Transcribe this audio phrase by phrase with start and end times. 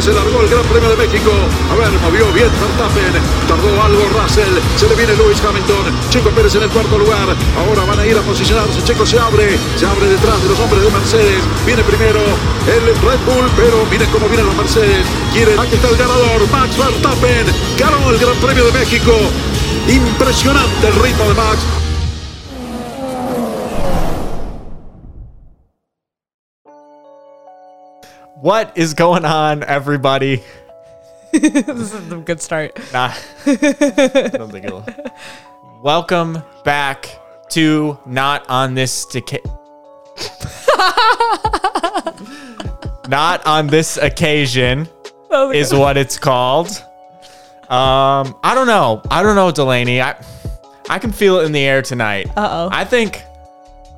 [0.00, 1.30] Se largó el Gran Premio de México.
[1.70, 3.12] A ver, movió bien Verstappen.
[3.46, 4.56] Tardó algo Russell.
[4.76, 5.92] Se le viene Lewis Hamilton.
[6.08, 7.36] Checo Pérez en el cuarto lugar.
[7.58, 8.82] Ahora van a ir a posicionarse.
[8.82, 9.58] Checo se abre.
[9.76, 11.42] Se abre detrás de los hombres de Mercedes.
[11.66, 12.20] Viene primero
[12.66, 15.04] el Red Bull, pero miren cómo vienen los Mercedes.
[15.34, 17.44] Quieren, aquí está el ganador, Max Verstappen.
[17.76, 19.12] Ganó el Gran Premio de México.
[19.86, 21.79] Impresionante el ritmo de Max.
[28.40, 30.42] What is going on, everybody?
[31.30, 32.74] this is a good start.
[32.90, 33.12] Nah,
[33.44, 34.82] I don't think it'll.
[35.82, 37.06] Welcome back
[37.50, 39.44] to Not on This Deca-
[43.10, 44.88] Not on this occasion
[45.52, 46.68] is what it's called.
[47.68, 49.02] Um, I don't know.
[49.10, 50.00] I don't know, Delaney.
[50.00, 50.16] I
[50.88, 52.28] I can feel it in the air tonight.
[52.34, 52.70] Uh-oh.
[52.72, 53.22] I think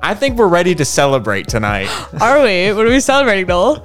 [0.01, 1.87] I think we're ready to celebrate tonight.
[2.19, 2.73] Are we?
[2.73, 3.81] What are we celebrating, Noel?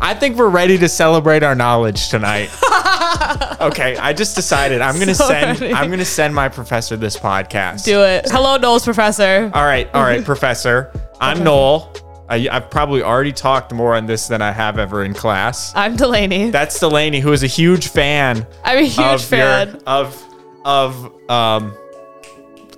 [0.00, 2.50] I think we're ready to celebrate our knowledge tonight.
[3.60, 5.62] okay, I just decided I'm gonna So send.
[5.74, 7.84] I'm gonna send my professor this podcast.
[7.84, 8.26] Do it.
[8.30, 9.50] Hello, Noel's professor.
[9.54, 10.92] All right, all right, professor.
[11.20, 11.92] I'm Noel.
[12.28, 15.72] I, I've probably already talked more on this than I have ever in class.
[15.74, 16.50] I'm Delaney.
[16.50, 19.70] That's Delaney, who is a huge fan I'm a huge of fan.
[19.70, 20.24] your of
[20.64, 21.76] of um.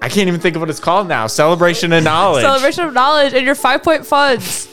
[0.00, 1.28] I can't even think of what it's called now.
[1.28, 2.42] Celebration of knowledge.
[2.42, 4.66] Celebration of knowledge and your five point funds.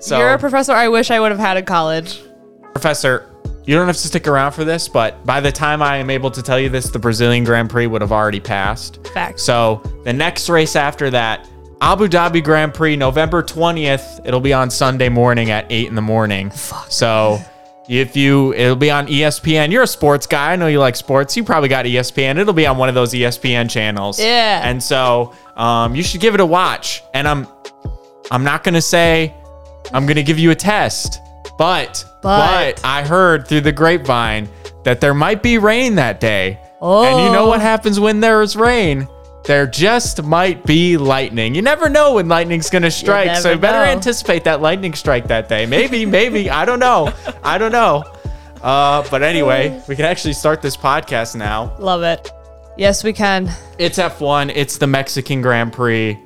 [0.00, 2.22] So, You're a professor I wish I would have had in college.
[2.72, 3.30] Professor,
[3.66, 6.30] you don't have to stick around for this, but by the time I am able
[6.30, 9.06] to tell you this, the Brazilian Grand Prix would have already passed.
[9.08, 9.42] Facts.
[9.42, 11.46] So the next race after that,
[11.82, 14.20] Abu Dhabi Grand Prix, November 20th.
[14.24, 16.50] It'll be on Sunday morning at 8 in the morning.
[16.50, 16.90] Fuck.
[16.90, 17.38] So
[17.88, 19.70] if you, it'll be on ESPN.
[19.70, 20.52] You're a sports guy.
[20.52, 21.36] I know you like sports.
[21.36, 22.38] You probably got ESPN.
[22.38, 24.18] It'll be on one of those ESPN channels.
[24.18, 24.62] Yeah.
[24.64, 27.02] And so um, you should give it a watch.
[27.14, 27.46] And I'm,
[28.30, 29.34] I'm not gonna say
[29.92, 31.20] I'm gonna give you a test,
[31.58, 34.48] but But- but I heard through the grapevine
[34.84, 36.58] that there might be rain that day.
[36.82, 37.02] Oh.
[37.04, 37.48] And you know Oh.
[37.48, 39.08] what happens when there is rain?
[39.44, 41.54] There just might be lightning.
[41.54, 43.90] You never know when lightning's gonna strike, so you better know.
[43.92, 45.64] anticipate that lightning strike that day.
[45.66, 46.50] Maybe, maybe.
[46.50, 47.12] I don't know.
[47.42, 48.04] I don't know.
[48.62, 51.72] Uh, but anyway, we can actually start this podcast now.
[51.78, 52.30] Love it.
[52.76, 53.50] Yes, we can.
[53.78, 54.52] It's F1.
[54.54, 56.18] It's the Mexican Grand Prix.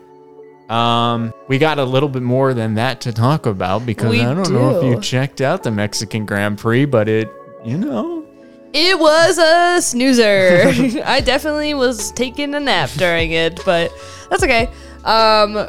[0.69, 4.33] Um, we got a little bit more than that to talk about because We I
[4.33, 7.31] don't know if you checked out the Mexican Grand Prix, but it,
[7.65, 8.25] you know,
[8.73, 10.63] It was a snoozer.
[11.05, 13.93] I definitely was taking a nap during it, but
[14.31, 14.71] that's okay.
[15.05, 15.69] Um,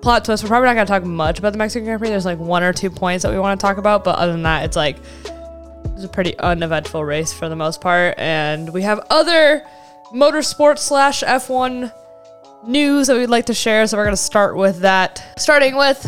[0.00, 2.08] plot twist: We're probably not gonna talk much about the Mexican Grand Prix.
[2.10, 4.44] There's like one or two points that we want to talk about, but other than
[4.44, 4.98] that, it's like
[5.96, 8.14] it's a pretty uneventful race for the most part.
[8.16, 9.66] And we have other
[10.14, 11.92] motorsport slash F1
[12.66, 13.86] news that we'd like to share.
[13.86, 15.34] So we're gonna start with that.
[15.38, 16.06] Starting with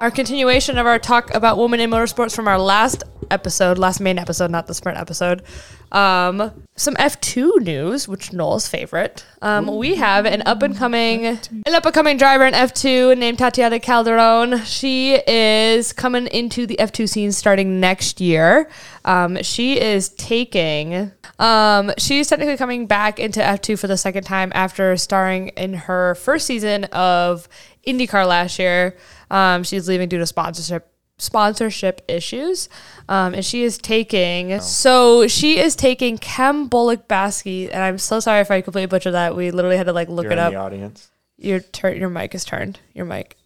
[0.00, 4.18] our continuation of our talk about women in motorsports from our last episode, last main
[4.18, 5.42] episode, not the sprint episode.
[5.90, 9.24] Um, some F2 news, which Noel's favorite.
[9.42, 13.38] Um, we have an up and coming, an up and coming driver in F2 named
[13.38, 14.64] Tatiana Calderon.
[14.64, 18.68] She is coming into the F2 scene starting next year.
[19.04, 24.50] Um, she is taking, um, she's technically coming back into F2 for the second time
[24.54, 27.48] after starring in her first season of
[27.86, 28.96] IndyCar last year.
[29.30, 32.68] Um, she's leaving due to sponsorship sponsorship issues,
[33.08, 34.60] um, and she is taking.
[34.60, 39.14] So she is taking Kem Bullock Baskey, and I'm so sorry if I completely butchered
[39.14, 39.36] that.
[39.36, 40.52] We literally had to like look you're it in up.
[40.52, 41.10] the audience.
[41.36, 41.96] Your turn.
[41.96, 42.80] Your mic is turned.
[42.94, 43.36] Your mic.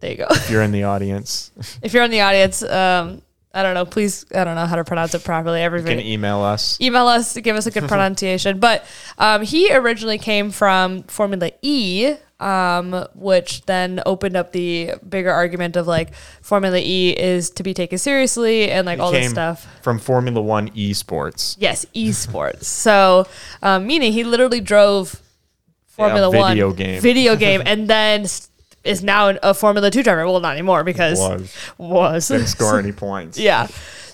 [0.00, 0.28] There you go.
[0.50, 1.50] You're in the audience.
[1.82, 3.22] if you're in the audience, um,
[3.54, 3.84] I don't know.
[3.86, 5.60] Please, I don't know how to pronounce it properly.
[5.60, 6.80] You Everybody, can email us.
[6.80, 8.58] email us to give us a good pronunciation.
[8.58, 8.84] But
[9.16, 15.76] um, he originally came from Formula E, um, which then opened up the bigger argument
[15.76, 19.66] of like Formula E is to be taken seriously and like all this stuff.
[19.82, 21.56] from Formula One esports.
[21.58, 22.64] Yes, esports.
[22.64, 23.26] so
[23.62, 25.22] um, meaning he literally drove
[25.86, 27.00] Formula video One game.
[27.00, 28.50] video game, and then s-
[28.84, 30.24] is now an- a Formula Two driver.
[30.26, 33.38] Well, not anymore because Was was didn't score any points.
[33.38, 33.66] yeah.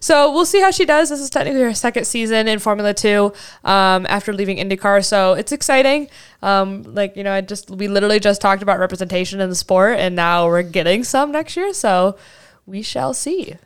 [0.03, 1.11] So we'll see how she does.
[1.11, 3.35] This is technically her second season in Formula Two
[3.65, 5.05] um, after leaving IndyCar.
[5.05, 6.09] So it's exciting.
[6.41, 9.99] Um, like you know, I just we literally just talked about representation in the sport,
[9.99, 11.75] and now we're getting some next year.
[11.75, 12.17] So
[12.65, 13.57] we shall see.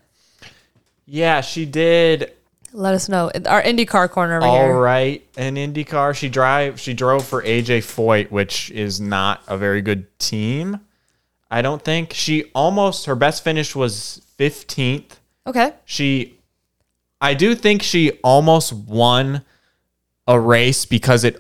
[1.06, 2.32] Yeah, she did
[2.72, 3.30] Let us know.
[3.46, 4.76] Our IndyCar corner over all here.
[4.76, 6.16] right in IndyCar.
[6.16, 10.80] She drive she drove for AJ Foyt, which is not a very good team.
[11.54, 15.12] I don't think she almost her best finish was 15th.
[15.46, 15.72] Okay.
[15.84, 16.36] She
[17.20, 19.42] I do think she almost won
[20.26, 21.36] a race because it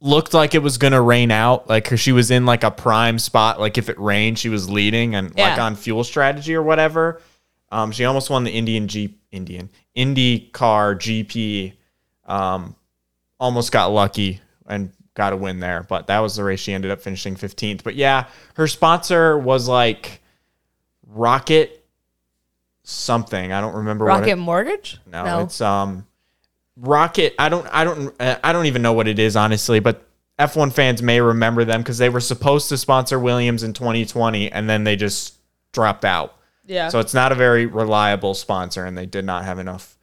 [0.00, 3.18] looked like it was going to rain out like she was in like a prime
[3.18, 7.20] spot like if it rained she was leading and like on fuel strategy or whatever
[7.70, 11.74] Um, she almost won the Indian Jeep Indian Indy Car GP.
[12.24, 12.76] Um,
[13.38, 16.90] almost got lucky and got a win there, but that was the race she ended
[16.90, 17.82] up finishing 15th.
[17.82, 20.22] But yeah, her sponsor was like
[21.06, 21.84] Rocket
[22.84, 23.52] something.
[23.52, 24.98] I don't remember what Rocket it, Mortgage?
[25.06, 26.06] no, it's um
[26.76, 27.34] Rocket.
[27.38, 30.06] I don't I don't uh, I don't even know what it is honestly, but
[30.38, 34.70] F1 fans may remember them because they were supposed to sponsor Williams in 2020 and
[34.70, 35.34] then they just
[35.72, 36.36] dropped out.
[36.64, 36.88] yeah.
[36.90, 39.97] So it's not a very reliable sponsor, and they did not have enough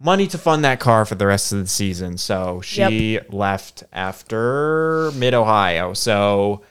[0.00, 2.18] money to fund that car for the rest of the season.
[2.18, 5.92] So she left after Mid Ohio.
[5.94, 6.62] So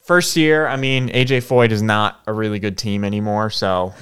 [0.00, 3.50] first year, I mean, AJ Foyt is not a really good team anymore.
[3.50, 3.94] So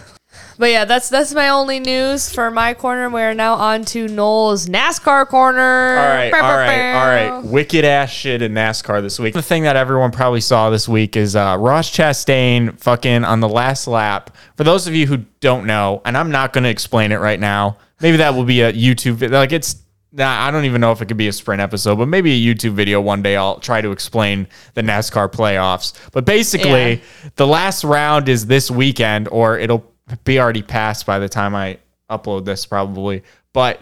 [0.59, 3.09] But yeah, that's that's my only news for my corner.
[3.09, 5.99] We're now on to Noel's NASCAR corner.
[5.99, 7.45] all right, all right, all right.
[7.45, 9.35] Wicked ass shit in NASCAR this week.
[9.35, 13.49] The thing that everyone probably saw this week is uh, Ross Chastain fucking on the
[13.49, 14.37] last lap.
[14.57, 17.41] For those of you who don't know, and I'm not going to explain it right
[17.41, 17.79] now.
[18.01, 19.39] Maybe that will be a YouTube video.
[19.39, 19.77] Like it's,
[20.13, 22.55] nah, I don't even know if it could be a sprint episode, but maybe a
[22.55, 23.37] YouTube video one day.
[23.37, 25.93] I'll try to explain the NASCAR playoffs.
[26.13, 27.31] But basically, Yeah.
[27.37, 29.85] the last round is this weekend, or it'll
[30.25, 31.79] be already passed by the time I
[32.11, 33.23] upload this, probably.
[33.53, 33.81] But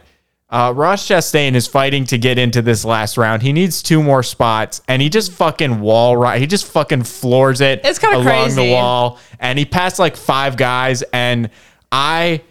[0.50, 3.42] uh, Ross Chastain is fighting to get into this last round.
[3.42, 6.40] He needs two more spots, and he just fucking wall right.
[6.40, 7.82] He just fucking floors it.
[7.84, 11.02] It's kinda along the wall, and he passed like five guys.
[11.12, 11.50] And
[11.92, 12.42] I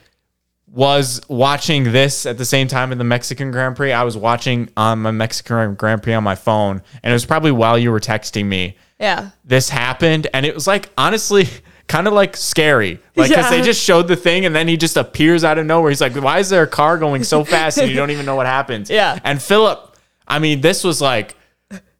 [0.72, 3.92] was watching this at the same time in the Mexican Grand Prix.
[3.94, 7.25] I was watching um, on my Mexican Grand Prix on my phone, and it was
[7.25, 9.30] probably while you were texting me Yeah.
[9.46, 11.48] this happened and it was like honestly
[11.88, 14.98] kind of like scary like because they just showed the thing and then he just
[14.98, 17.88] appears out of nowhere he's like why is there a car going so fast and
[17.90, 19.18] you don't even know what happens Yeah.
[19.24, 19.96] and philip
[20.28, 21.38] i mean this was like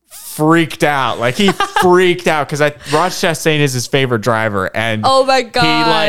[0.08, 5.04] freaked out like he freaked out because i ross chastain is his favorite driver and
[5.06, 5.64] Oh my God.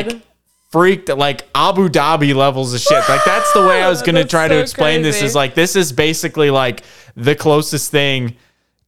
[0.04, 0.22] he like
[0.70, 3.08] freaked like Abu Dhabi levels of shit.
[3.08, 5.22] Like that's the way I was gonna try to so explain this.
[5.22, 6.82] Is like this is basically like
[7.16, 8.36] the closest thing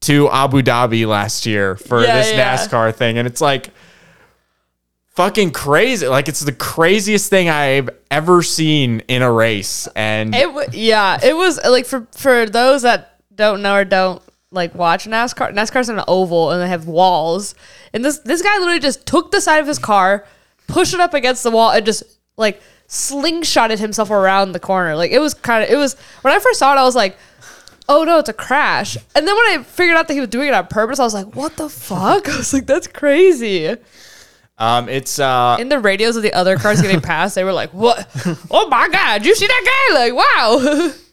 [0.03, 2.57] to Abu Dhabi last year for Yeah, this yeah.
[2.57, 3.71] NASCAR thing, and it's like
[5.15, 6.07] fucking crazy.
[6.07, 11.19] Like it's the craziest thing I've ever seen in a race, and It w- yeah,
[11.23, 15.53] it was like for for those that don't know or don't like watch NASCAR.
[15.55, 17.55] NASCAR's an oval and they have walls.
[17.93, 20.27] And this this guy literally just took the side of his car,
[20.73, 22.03] pushed it up against the wall, and just
[22.37, 24.97] like slingshotted himself around the corner.
[24.97, 27.17] Like it was kind of it was when I first saw it, I was like.
[27.93, 28.97] Oh no, it's a crash.
[29.17, 31.13] And then when I figured out that he was doing it on purpose, I was
[31.13, 32.29] like, what the fuck?
[32.33, 33.75] I was like, that's crazy.
[34.59, 37.75] um, it's uh, In the radios of the other cars getting past, they were like,
[37.75, 38.09] what?
[38.49, 39.99] Oh my God, you see that guy?
[39.99, 40.93] Like, wow.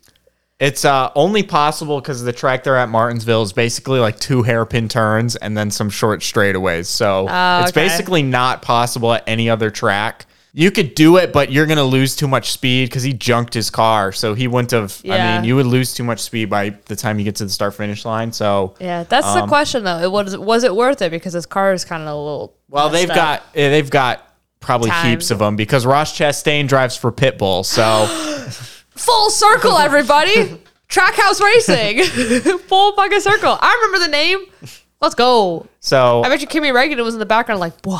[0.59, 4.87] It's uh, only possible because the track they're at Martinsville is basically like two hairpin
[4.87, 6.87] turns and then some short straightaways.
[6.87, 7.85] So Oh, it's okay.
[7.85, 10.25] basically not possible at any other track.
[10.53, 13.69] You could do it, but you're gonna lose too much speed because he junked his
[13.69, 14.11] car.
[14.11, 14.99] So he wouldn't have.
[15.05, 17.51] I mean, you would lose too much speed by the time you get to the
[17.51, 18.31] start finish line.
[18.31, 19.99] So Yeah, that's the question though.
[19.99, 22.55] It was was it worth it because his car is kind of a little.
[22.69, 23.15] well, they've up.
[23.15, 24.27] got eh, they've got
[24.59, 25.11] probably Time.
[25.11, 27.63] heaps of them because Ross Chastain drives for Pitbull.
[27.63, 28.07] So
[28.97, 30.59] full circle, everybody.
[30.89, 32.03] Trackhouse Racing,
[32.59, 33.57] full fucking circle.
[33.61, 34.45] I remember the name.
[35.01, 35.67] Let's go.
[35.81, 37.99] so I bet you Kimi Räikkönen was in the background, like, whoa.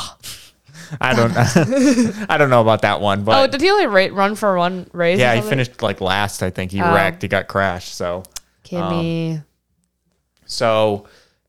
[1.00, 1.32] I don't
[2.30, 4.88] I don't know about that one, but Oh, did he only ra- run for one
[4.94, 5.18] race?
[5.18, 6.42] Yeah, he finished like last.
[6.42, 6.94] I think he Oh.
[6.94, 7.20] wrecked.
[7.20, 7.94] He got crashed.
[7.94, 8.22] So,
[8.64, 9.32] Kimi.
[9.36, 9.44] Um,
[10.46, 11.06] so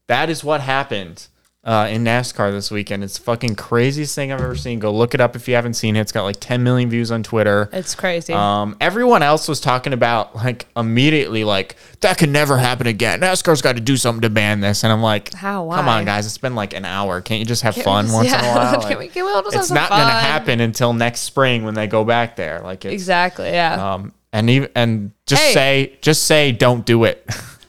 [0.07, 1.27] that is what happened
[1.69, 3.03] uh, in NASCAR this weekend.
[3.03, 4.79] It's the fucking craziest thing I've ever seen.
[4.79, 5.99] Go look it up if you haven't seen it.
[6.01, 7.69] It's got like 10 million views on Twitter.
[7.71, 8.33] it's crazy.
[8.33, 13.19] Um, everyone else was talking about like immediately like that could never happen again.
[13.21, 15.65] NASCAR's got to do something to ban this, and I'm like, How?
[15.65, 15.75] Why?
[15.75, 17.21] Come on, guys, it's been like an hour.
[17.21, 18.55] Can't you just have Can't we fun just- once in a yeah.
[18.73, 18.81] while?
[18.81, 21.75] Can we- can we all just it's some not gonna happen until next spring when
[21.75, 22.61] they go back there.
[22.61, 23.49] Like it's exactly.
[23.51, 23.93] Yeah.
[23.93, 25.53] um, and even and just Hey.
[25.53, 27.23] say just say don't do it.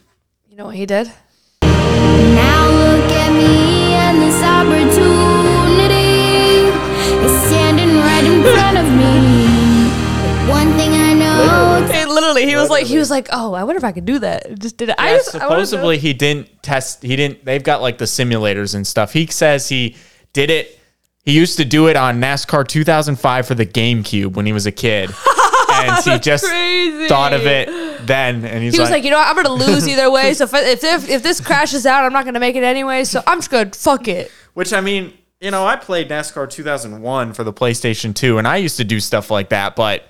[0.49, 1.11] you know what he did?
[1.63, 3.70] Now look at me
[4.11, 5.95] and this opportunity
[7.25, 9.89] is standing right in front of me.
[10.49, 13.77] One thing I know, Hey, literally, he was like, he was like, oh, I wonder
[13.77, 14.59] if I could do that.
[14.59, 14.95] Just did it.
[14.97, 15.63] I Yeah, just, I wanna know.
[15.65, 17.03] supposedly he didn't test.
[17.03, 17.45] He didn't.
[17.45, 19.13] They've got like the simulators and stuff.
[19.13, 19.95] He says he
[20.33, 20.77] did it.
[21.23, 24.71] He used to do it on NASCAR 2005 for the GameCube when he was a
[24.71, 25.09] kid,
[25.87, 27.07] and he just crazy.
[27.07, 28.45] thought of it then.
[28.45, 29.27] And he's He was like, like, you know, what?
[29.27, 30.33] I'm gonna lose either way.
[30.33, 33.03] So if if, if if this crashes out, I'm not gonna make it anyway.
[33.03, 33.75] So I'm just good.
[33.75, 34.31] Fuck it.
[34.53, 38.57] which I mean, you know, I played NASCAR 2001 for the PlayStation 2, and I
[38.57, 40.05] used to do stuff like that, but.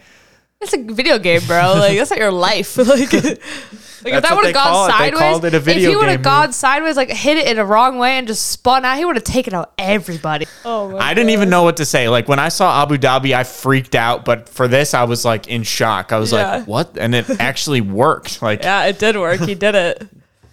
[0.64, 1.74] It's a video game, bro.
[1.76, 2.78] Like that's not your life.
[2.86, 3.12] Like
[4.04, 6.10] Like if that would have gone call sideways, called it a video if he would
[6.10, 9.06] have gone sideways, like hit it in a wrong way and just spun out, he
[9.06, 10.46] would have taken out everybody.
[10.66, 12.10] Oh my I didn't even know what to say.
[12.10, 14.26] Like when I saw Abu Dhabi, I freaked out.
[14.26, 16.12] But for this, I was like in shock.
[16.12, 16.58] I was Yeah.
[16.58, 18.42] like, "What?" And it actually worked.
[18.42, 19.40] Like Yeah, it did work.
[19.42, 20.08] He did it.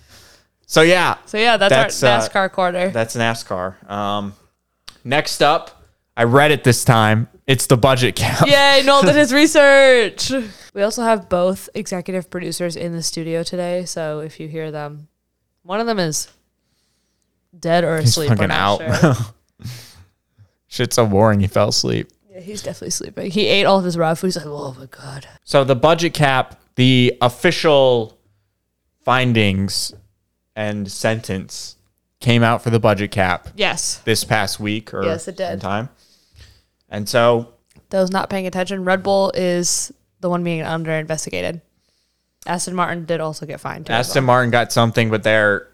[0.66, 0.82] so.
[0.82, 2.88] Yeah, So yeah, that's, That's, our uh, NASCAR quarter.
[2.90, 3.90] that's NASCAR.
[3.90, 4.34] Um,
[5.04, 5.77] next up,
[6.18, 7.28] I read it this time.
[7.46, 8.46] It's the budget cap.
[8.46, 10.30] Yay, Noel did his research.
[10.74, 15.08] We also have both executive producers in the studio today, so if you hear them,
[15.62, 16.28] one of them is
[17.58, 18.30] dead or He's asleep.
[18.30, 18.78] we're fucking out.
[19.00, 19.14] sure.
[20.66, 21.40] Shit's so boring.
[21.40, 22.10] He fell asleep.
[22.30, 23.30] Yeah, he's definitely sleeping.
[23.30, 24.26] He ate all of his raw food.
[24.28, 25.26] He's like, oh my god.
[25.44, 28.18] So the budget cap, the official
[29.04, 29.94] findings
[30.54, 31.76] and sentence
[32.20, 33.98] came out for the budget cap Yes.
[34.04, 35.60] this past week or Yes, it did.
[35.60, 35.88] sometime.
[36.88, 37.54] And so
[37.90, 41.60] Those not paying attention, Red Bull is the one being under investigated.
[42.46, 43.90] Aston Martin did also get fined.
[43.90, 44.34] Aston well.
[44.34, 45.68] Martin got something, but they're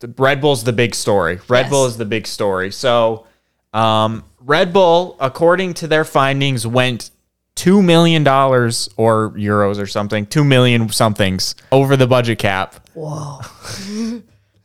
[0.00, 1.40] the Red Bull's the big story.
[1.48, 1.70] Red Yes.
[1.70, 2.70] Bull is the big story.
[2.70, 3.26] So,
[3.72, 7.10] um, Red Bull, according to their findings, went
[7.54, 12.86] two million dollars or euros or something, two million somethings over the budget cap.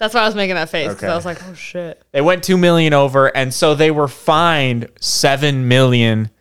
[0.02, 0.88] That's why I was making that face.
[0.88, 1.08] 'cause Okay.
[1.08, 2.02] I was like, oh shit.
[2.12, 6.32] They went two million over, and so they were fined seven million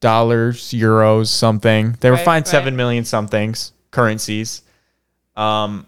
[0.00, 1.96] dollars, euros, something.
[2.00, 2.50] They were Right, fined right.
[2.50, 4.62] seven million somethings currencies,
[5.36, 5.86] um,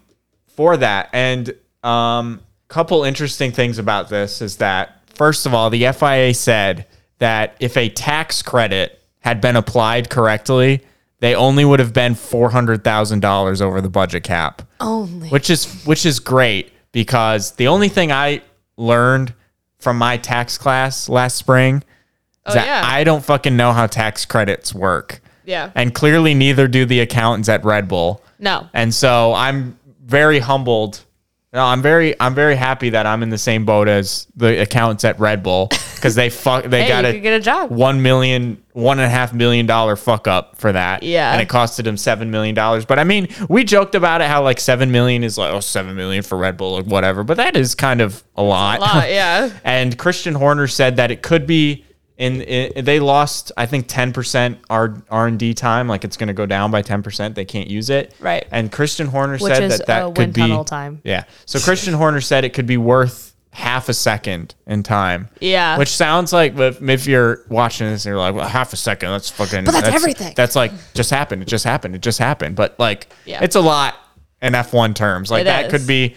[0.55, 1.09] for that.
[1.11, 6.85] And um, couple interesting things about this is that first of all, the FIA said
[7.17, 10.81] that if a tax credit had been applied correctly,
[11.19, 15.29] they only would have been four hundred thousand dollars over the budget cap Only.
[15.29, 18.41] which is which is great because the only thing I
[18.77, 19.33] learned
[19.79, 21.83] from my tax class last spring is
[22.45, 22.81] Oh, that yeah.
[22.85, 25.21] I don't fucking know how tax credits work.
[25.45, 25.71] Yeah.
[25.75, 28.23] And clearly neither do the accountants at Red Bull.
[28.39, 28.67] No.
[28.73, 31.03] And so I'm very humbled.
[31.51, 35.03] No, I'm very I'm very happy that I'm in the same boat as the accountants
[35.03, 37.71] at Red Bull because they fuck they Hey, got you a get a job.
[37.71, 41.01] one million one and a half million dollar fuck up for that.
[41.01, 41.31] Yeah.
[41.33, 42.85] And it costed him seven million dollars.
[42.85, 45.95] But I mean, we joked about it how like seven million is like, oh, seven
[45.95, 47.23] million for Red Bull or whatever.
[47.23, 48.77] But that is kind of a lot.
[48.77, 49.49] A lot, yeah.
[49.63, 51.83] and Christian Horner said that it could be
[52.19, 56.45] in, in they lost I think 10% R R&D time like it's going to go
[56.45, 58.45] down by 10% they can't use it Right.
[58.51, 61.01] and Christian Horner Which said is, that that could wind be tunnel time.
[61.03, 65.77] yeah so Christian Horner said it could be worth half a second in time Yeah.
[65.77, 69.09] which sounds like if, if you're watching this and you're like well half a second
[69.11, 70.33] that's fucking But that's everything.
[70.35, 73.39] that's like just happened it just happened it just happened but like Yeah.
[73.41, 73.95] it's a lot
[74.41, 75.71] in F1 terms like It that is.
[75.71, 76.15] could be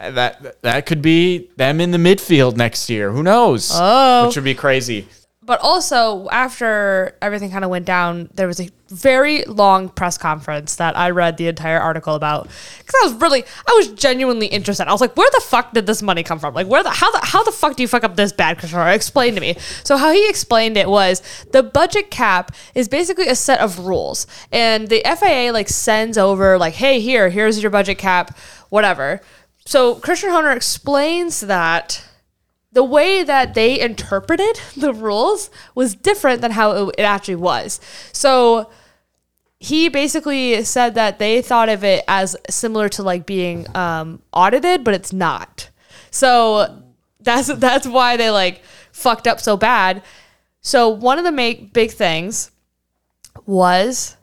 [0.00, 3.10] that that could be them in the midfield next year.
[3.10, 3.70] Who knows?
[3.74, 4.26] Oh.
[4.26, 5.08] which would be crazy.
[5.48, 10.76] But also, after everything kind of went down, there was a very long press conference
[10.76, 12.48] that I read the entire article about
[12.80, 14.86] because I was really, I was genuinely interested.
[14.86, 16.52] I was like, where the fuck did this money come from?
[16.52, 18.94] Like, where the how the how the fuck do you fuck up this bad, Kishore?
[18.94, 19.56] Explain to me.
[19.84, 24.26] So how he explained it was the budget cap is basically a set of rules,
[24.52, 28.36] and the FIA like sends over like, hey, here, here's your budget cap,
[28.68, 29.22] whatever.
[29.64, 32.04] So Christian Horner explains that
[32.78, 37.80] the way that they interpreted the rules was different than how it, actually was.
[38.12, 38.70] So
[39.58, 44.84] he basically said that they thought of it as similar to like being um, audited,
[44.84, 45.70] but it's not.
[46.12, 46.84] So
[47.18, 50.04] that's that's why they like fucked up so bad.
[50.60, 52.52] So one of the make big things
[53.44, 54.16] was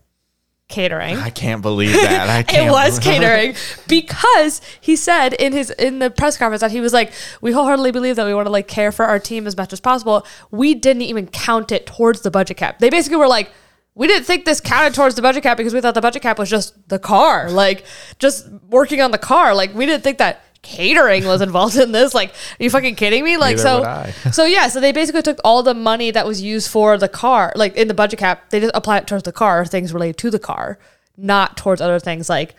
[0.67, 1.15] catering.
[1.17, 2.29] I can't believe that.
[2.29, 2.71] I It can't.
[2.71, 3.55] was catering
[3.87, 7.91] because he said in his in the press conference that he was like, we wholeheartedly
[7.91, 10.25] believe that we want to like care for our team as much as possible.
[10.51, 12.79] We didn't even count it towards the budget cap.
[12.79, 13.51] They basically were like,
[13.93, 16.37] we didn't think this counted towards the budget cap because we thought the budget cap
[16.37, 17.85] was just the car, like
[18.19, 19.55] just working on the car.
[19.55, 22.13] Like we didn't think that catering was involved in this.
[22.13, 23.37] Like, are you fucking kidding me?
[23.37, 26.69] Like, Neither so, so yeah, so they basically took all the money that was used
[26.69, 29.63] for the car, like in the budget cap, they just apply it towards the car,
[29.65, 30.77] things related to the car,
[31.15, 32.55] not towards other things like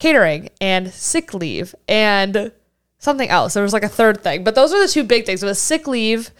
[0.00, 2.50] catering and sick leave and
[2.98, 3.54] something else.
[3.54, 5.42] There was like a third thing, but those were the two big things.
[5.42, 6.30] It was sick leave,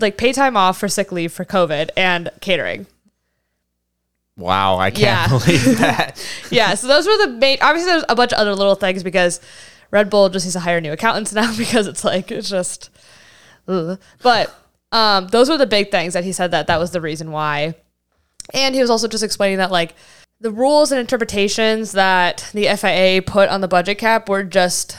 [0.00, 2.86] like pay time off for sick leave for COVID and catering.
[4.36, 5.28] Wow, I can't Yeah.
[5.38, 6.26] believe that.
[6.50, 7.58] yeah, so those were the main.
[7.60, 9.40] Obviously, there's a bunch of other little things because
[9.90, 12.90] Red Bull just needs to hire new accountants now because it's like it's just.
[13.68, 14.00] ugh.
[14.22, 14.54] But
[14.92, 17.74] um, those were the big things that he said that that was the reason why,
[18.52, 19.94] and he was also just explaining that like
[20.40, 24.96] the rules and interpretations that the FIA put on the budget cap were just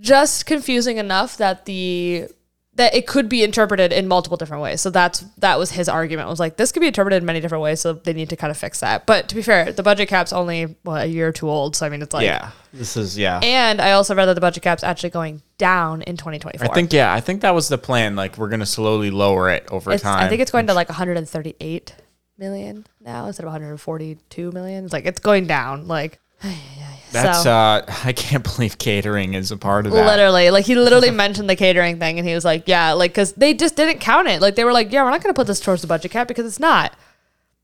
[0.00, 2.28] just confusing enough that the
[2.76, 4.80] that it could be interpreted in multiple different ways.
[4.80, 6.28] So that's that was his argument.
[6.28, 7.80] Was like this could be interpreted in many different ways.
[7.80, 9.06] So they need to kind of fix that.
[9.06, 11.76] But to be fair, the budget cap's only what a year or two old.
[11.76, 13.40] So I mean, it's like Yeah, this is yeah.
[13.42, 16.68] And I also read that the budget cap's actually going down in 2024.
[16.68, 18.16] I think yeah, I think that was the plan.
[18.16, 20.24] Like we're gonna slowly lower it over it's, time.
[20.24, 21.94] I think it's going to like 138
[22.38, 24.84] million now instead of 142 million.
[24.84, 25.86] It's like it's going down.
[25.86, 26.18] Like
[27.14, 30.06] That's so- uh, I can't believe catering is a part of that.
[30.06, 33.32] Literally, like he literally mentioned the catering thing, and he was like, "Yeah, like because
[33.32, 34.40] they just didn't count it.
[34.40, 36.28] Like they were like, yeah, we're not going to put this towards the budget cap
[36.28, 36.92] because it's not,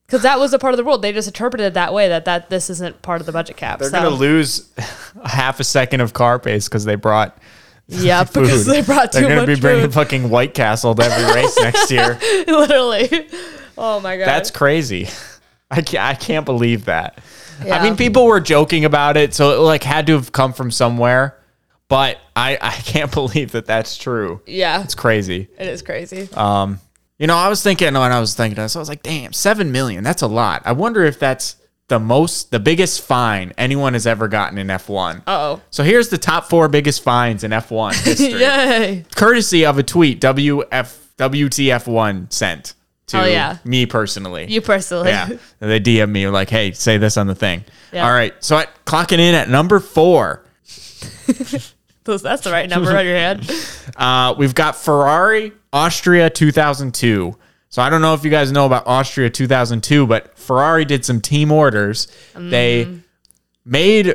[0.07, 0.99] because that was a part of the rule.
[0.99, 3.78] They just interpreted it that way that that this isn't part of the budget cap.
[3.78, 4.73] They're so, gonna lose
[5.25, 7.37] half a second of car pace because they brought
[7.88, 8.42] yeah, food.
[8.42, 9.95] because they brought too They're gonna be bringing food.
[9.95, 12.19] fucking White Castle to every race next year.
[12.47, 13.28] literally.
[13.76, 15.09] Oh my god, That's crazy.
[15.78, 17.18] I can't, I can't believe that.
[17.70, 20.70] I mean, people were joking about it, so it like had to have come from
[20.70, 21.36] somewhere.
[21.88, 24.40] But I, I can't believe that that's true.
[24.46, 25.48] yeah, It's crazy.
[25.58, 26.28] it is crazy.
[26.34, 26.78] Um,
[27.18, 29.72] You know, I was thinking when I was thinking this, I was like, damn, seven
[29.72, 30.62] million, that's a lot.
[30.64, 31.56] I wonder if that's
[31.88, 35.22] the most, the biggest fine anyone has ever gotten in F1.
[35.26, 38.40] oh, So here's the top four biggest fines in F1 history.
[38.40, 39.04] yay!
[39.16, 42.74] Courtesy of a tweet WF, WTF1 sent
[43.11, 43.59] to Oh, yeah.
[43.64, 44.47] me personally.
[44.49, 45.29] You personally, yeah.
[45.61, 47.64] And they DM me like, hey, say this on the thing.
[47.93, 48.07] Yeah.
[48.07, 48.33] All right.
[48.43, 50.45] So at, clocking in at number four,
[52.05, 53.49] that's the right number on your head.
[53.97, 57.37] Uh, we've got Ferrari Austria 2002.
[57.69, 61.21] So I don't know if you guys know about Austria 2002, but Ferrari did some
[61.21, 62.07] team orders.
[62.35, 63.00] They
[63.64, 64.14] made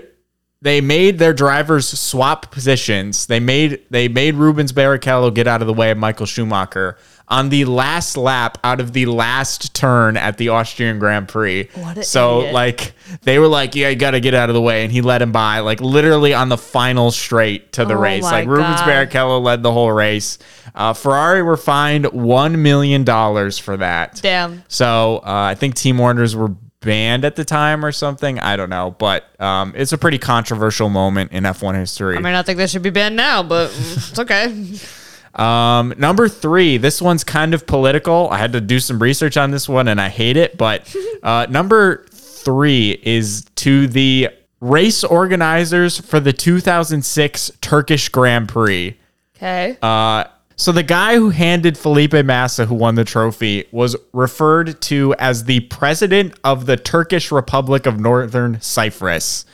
[0.61, 3.27] they made their drivers swap positions.
[3.27, 7.49] They made they made Rubens Barrichello get out of the way of Michael Schumacher on
[7.49, 11.69] the last lap out of the last turn at the Austrian Grand Prix.
[12.01, 12.53] So idiot.
[12.53, 15.01] like they were like, yeah, you got to get out of the way, and he
[15.01, 18.23] let him by like literally on the final straight to the Oh race.
[18.23, 18.89] Like Rubens God.
[18.89, 20.37] Barrichello led the whole race.
[20.73, 24.19] Uh, Ferrari were fined one million dollars for that.
[24.21, 24.63] Damn.
[24.67, 26.49] So uh, I think team orders were
[26.81, 28.39] banned at the time or something.
[28.39, 32.15] I don't know, but um, it's a pretty controversial moment in F1 history.
[32.15, 34.75] I mean, I think they should be banned now, but it's okay.
[35.35, 38.29] Um, number three, this one's kind of political.
[38.29, 40.57] I had to do some research on this one and I hate it.
[40.57, 44.29] But uh, number three is to the
[44.61, 48.97] race organizers for the 2006 Turkish Grand Prix.
[49.35, 49.77] Okay.
[49.81, 50.25] Uh,
[50.57, 55.43] so the guy who handed Felipe Massa, who won the trophy, was referred to as
[55.43, 59.45] the president of the Turkish Republic of Northern Cyprus,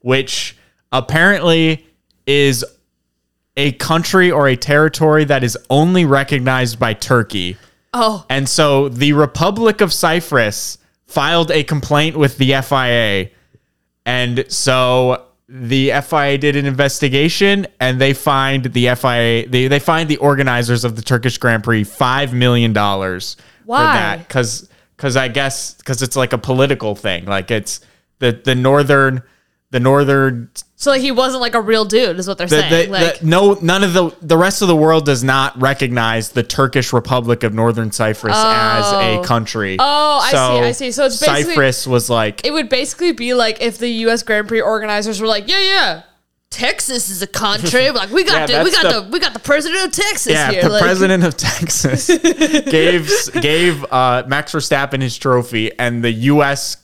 [0.00, 0.56] which
[0.90, 1.86] apparently
[2.26, 2.64] is
[3.58, 7.58] a country or a territory that is only recognized by Turkey.
[7.92, 13.30] oh, And so the Republic of Cyprus filed a complaint with the FIA.
[14.06, 20.08] And so the FIA did an investigation and they find the FIA, they, they fined
[20.08, 23.20] the organizers of the Turkish Grand Prix $5 million for
[23.64, 23.82] Why?
[23.82, 24.28] that.
[24.28, 27.24] Because because I guess because it's like a political thing.
[27.24, 27.80] Like it's
[28.18, 29.22] the, the northern,
[29.70, 32.86] the northern so like he wasn't like a real dude, is what they're the, saying.
[32.86, 36.30] the, like, the, no, none of the the rest of the world does not recognize
[36.30, 39.22] the Turkish Republic of Northern Cyprus as a Oh.
[39.24, 39.76] country.
[39.78, 40.92] Oh, I see, I see.
[40.92, 44.22] So it's basically- Cyprus was like it would basically be like if the U.S.
[44.22, 46.02] Grand Prix organizers were like, yeah, yeah.
[46.50, 47.90] Texas is a country.
[47.98, 50.32] Like we got Yeah, the, we got the- the, we got the president of Texas
[50.32, 50.62] yeah, here.
[50.62, 52.06] the like, president of Texas
[52.70, 53.10] gave
[53.42, 56.76] gave uh, Max Verstappen his trophy, and the U.S.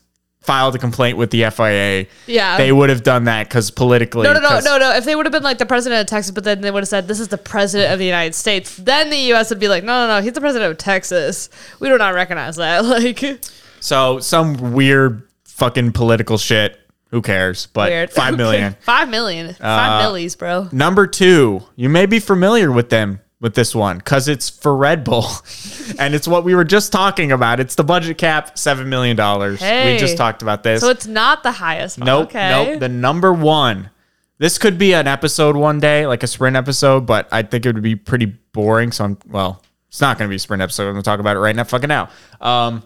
[0.44, 2.07] filed a complaint with the FIA.
[2.26, 2.59] Yeah.
[2.59, 4.24] they would have done that because politically.
[4.24, 4.94] No, no, no, no, no.
[4.94, 6.88] If they would have been like the president of Texas, but then they would have
[6.88, 9.48] said this is the president of the United States, then the U.S.
[9.50, 11.48] would be like, no, no, no, he's the president of Texas.
[11.80, 12.85] We do not recognize that.
[12.94, 13.42] Like,
[13.80, 16.78] So some weird fucking political shit.
[17.11, 17.66] Who cares?
[17.66, 18.12] But weird.
[18.12, 18.76] five million.
[18.80, 19.54] Five million.
[19.54, 20.68] Five uh, millies, bro.
[20.70, 25.04] Number two, you may be familiar with them with this one because it's for Red
[25.04, 25.26] Bull,
[25.98, 27.61] and it's what we were just talking about.
[27.61, 29.61] It's the budget cap, seven million dollars.
[29.61, 29.92] Hey.
[29.92, 30.80] We just talked about this.
[30.80, 31.98] So it's not the highest.
[31.98, 32.07] one.
[32.07, 32.48] nope, Okay.
[32.70, 32.80] nope.
[32.80, 33.90] The number one.
[34.38, 37.74] This could be an episode one day, like a sprint episode, but I think it
[37.74, 38.92] would be pretty boring.
[38.92, 40.85] So I'm well, it's not going to be a sprint episode.
[40.88, 42.09] I'm going to talk about it right now, fucking now.
[42.40, 42.83] Um,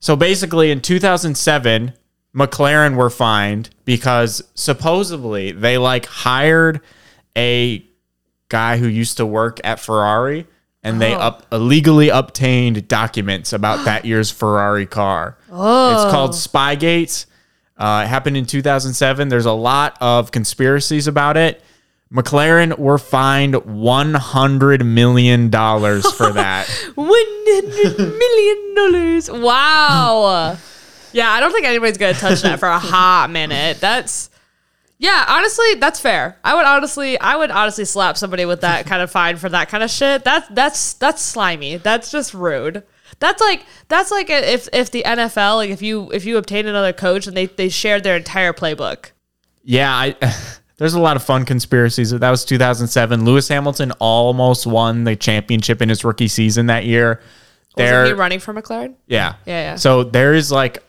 [0.00, 1.94] so basically, in 2007,
[2.36, 6.82] McLaren were fined because supposedly they like hired
[7.38, 7.86] a
[8.48, 10.46] guy who used to work at Ferrari
[10.82, 15.36] and they up illegally obtained documents about that year's Ferrari car.
[15.46, 17.26] It's called Spygate.
[17.76, 19.28] Uh, it happened in 2007.
[19.28, 21.62] There's a lot of conspiracies about it.
[22.12, 26.68] McLaren were fined 100 million dollars for that.
[26.94, 29.30] One hundred million dollars.
[29.30, 30.56] Wow.
[31.12, 33.80] yeah, I don't think anybody's gonna touch that for a hot minute.
[33.80, 34.30] That's
[34.98, 36.38] Yeah, honestly, that's fair.
[36.44, 39.68] I would honestly, I would honestly slap somebody with that kind of fine for that
[39.68, 40.24] kind of shit.
[40.24, 41.76] That's that's that's slimy.
[41.76, 42.84] That's just rude.
[43.18, 46.92] That's like that's like if if the NFL like if you if you obtain another
[46.92, 49.10] coach and they they shared their entire playbook.
[49.62, 50.16] Yeah, I,
[50.76, 52.10] there's a lot of fun conspiracies.
[52.10, 53.24] That was 2007.
[53.24, 57.20] Lewis Hamilton almost won the championship in his rookie season that year.
[57.76, 58.94] Wasn't he running for McLaren?
[59.06, 59.34] Yeah.
[59.46, 59.76] Yeah, yeah.
[59.76, 60.82] So there is like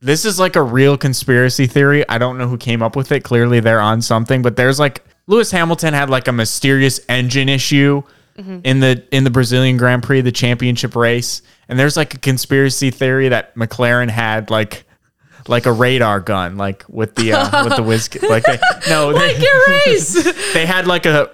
[0.00, 2.06] this is like a real conspiracy theory.
[2.08, 3.24] I don't know who came up with it.
[3.24, 8.02] Clearly they're on something, but there's like Lewis Hamilton had like a mysterious engine issue
[8.38, 8.58] Mm-hmm.
[8.64, 11.40] in the in the Brazilian Grand Prix, the championship race.
[11.70, 14.84] And there's like a conspiracy theory that McLaren had like
[15.48, 18.58] like a radar gun, like with the uh, with the whiz like they,
[18.90, 20.52] no they, Like your race.
[20.52, 21.30] they had like a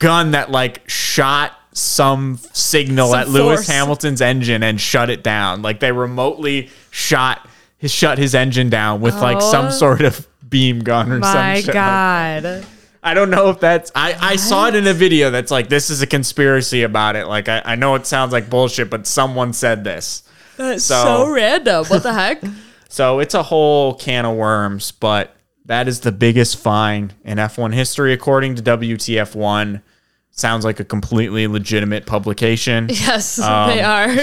[0.00, 3.68] gun that like shot some signal Some at Lewis.
[3.68, 5.62] Hamilton's engine and shut it down.
[5.62, 7.48] Like they remotely shot
[7.82, 9.70] his shut his engine down with like some Oh.
[9.70, 11.74] sort of beam gun or My some shit.
[11.74, 12.64] God.
[13.02, 15.90] I don't know if that's I, I saw it in a video that's like this
[15.90, 17.26] is a conspiracy about it.
[17.26, 20.22] Like I, I know it sounds like bullshit, but someone said this.
[20.56, 21.84] That's So- so, random.
[21.86, 22.42] What the heck?
[22.88, 27.72] So it's a whole can of worms, but that is the biggest fine in F1
[27.72, 29.80] history, according to WTF1.
[30.30, 32.88] Sounds like a completely legitimate publication.
[32.90, 34.14] yes, Um, they are.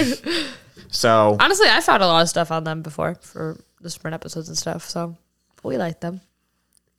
[0.89, 4.47] So Honestly, I found a lot of stuff on them before for the sprint episodes
[4.49, 4.89] and stuff.
[4.89, 5.15] So
[5.63, 6.21] we like them.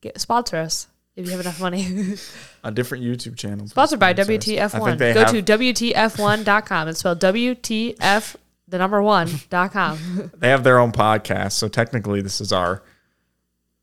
[0.01, 2.15] Get sponsor us if you have enough money.
[2.65, 3.71] on different YouTube channels.
[3.71, 4.99] Sponsored by WTF1.
[5.15, 6.89] Go have- to WTF1.com.
[6.89, 8.37] It's spelled WTF,
[8.69, 10.31] the number one, dot com.
[10.37, 12.83] They have their own podcast, so technically this is our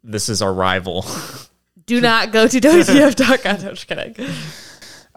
[0.04, 1.06] this is our rival.
[1.86, 3.62] Do not go to WTF.com.
[3.63, 4.15] No, just kidding.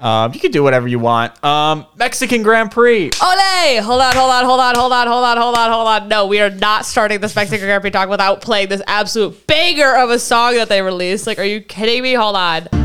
[0.00, 1.42] Um, you can do whatever you want.
[1.44, 3.10] Um, Mexican Grand Prix.
[3.22, 3.82] Ole!
[3.82, 6.08] Hold on, hold on, hold on, hold on, hold on, hold on, hold on.
[6.08, 9.96] No, we are not starting this Mexican Grand Prix talk without playing this absolute banger
[9.96, 11.26] of a song that they released.
[11.26, 12.14] Like, are you kidding me?
[12.14, 12.79] Hold on.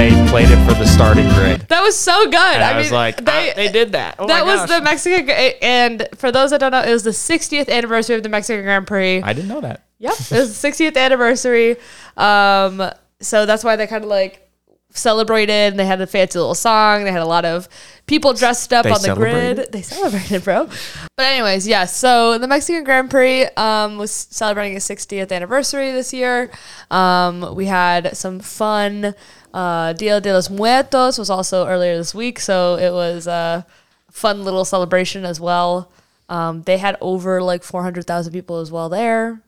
[0.00, 1.60] They played it for the starting grid.
[1.68, 2.34] That was so good.
[2.34, 4.16] And I, I, was like, they, ah, they did that.
[4.18, 5.28] Oh that was the Mexican,
[5.60, 8.86] and for those that don't know, it was the 60th anniversary of the Mexican Grand
[8.86, 9.20] Prix.
[9.20, 9.84] I didn't know that.
[9.98, 11.76] Yep, it was the 60th anniversary.
[12.16, 12.82] Um,
[13.20, 14.50] so that's why they kind of like
[14.92, 15.72] celebrated.
[15.72, 17.04] And they had a fancy little song.
[17.04, 17.68] They had a lot of
[18.06, 19.56] people dressed up They on the celebrated?
[19.56, 19.72] grid.
[19.72, 20.68] They celebrated, bro.
[21.16, 21.94] But anyways, yes.
[21.94, 26.50] so the Mexican Grand Prix um, was celebrating its 60th anniversary this year.
[26.90, 29.14] Um, we had some fun.
[29.52, 33.66] Uh, Dia de los Muertos was also earlier this week, so it was a
[34.10, 35.90] fun little celebration as well.
[36.28, 39.42] Um, they had over like 400,000 people as well there.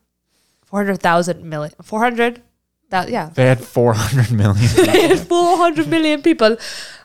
[0.67, 1.73] 400,000 million.
[1.81, 2.43] 400?
[2.91, 3.31] That, yeah.
[3.33, 4.57] They had 400 million.
[4.77, 6.57] They had 400 million people.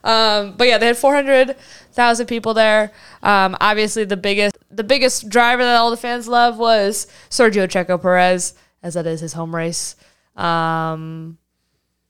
[0.03, 2.91] Um, but yeah, they had 400,000 people there.
[3.21, 8.01] Um, obviously, the biggest the biggest driver that all the fans love was Sergio Checo
[8.01, 9.95] Perez, as that is his home race.
[10.35, 11.37] Um,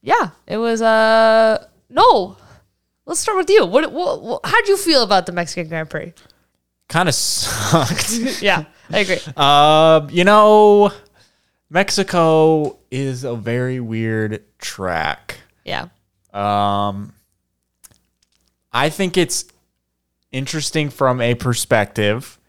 [0.07, 2.37] yeah, it was uh no.
[3.05, 3.65] Let's start with you.
[3.65, 6.13] What, what, what how would you feel about the Mexican Grand Prix?
[6.89, 8.11] kind of sucked.
[8.41, 9.19] Yeah, I agree.
[9.37, 10.91] Um, you know,
[11.69, 15.39] Mexico is a very weird track.
[15.65, 15.87] Yeah.
[16.33, 17.13] Um,
[18.71, 19.45] I think it's
[20.31, 22.39] interesting from a perspective.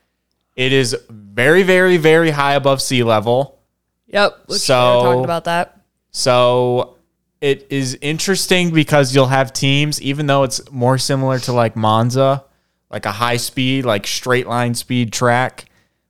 [0.54, 3.58] It is very, very, very high above sea level.
[4.06, 4.50] Yep.
[4.50, 5.80] So- talking about that.
[6.10, 6.97] So
[7.40, 12.44] it is interesting because you'll have teams, even though it's more similar to like Monza,
[12.90, 15.66] like a high speed, like straight line speed track,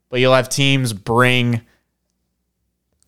[0.08, 1.60] but you'll have teams bring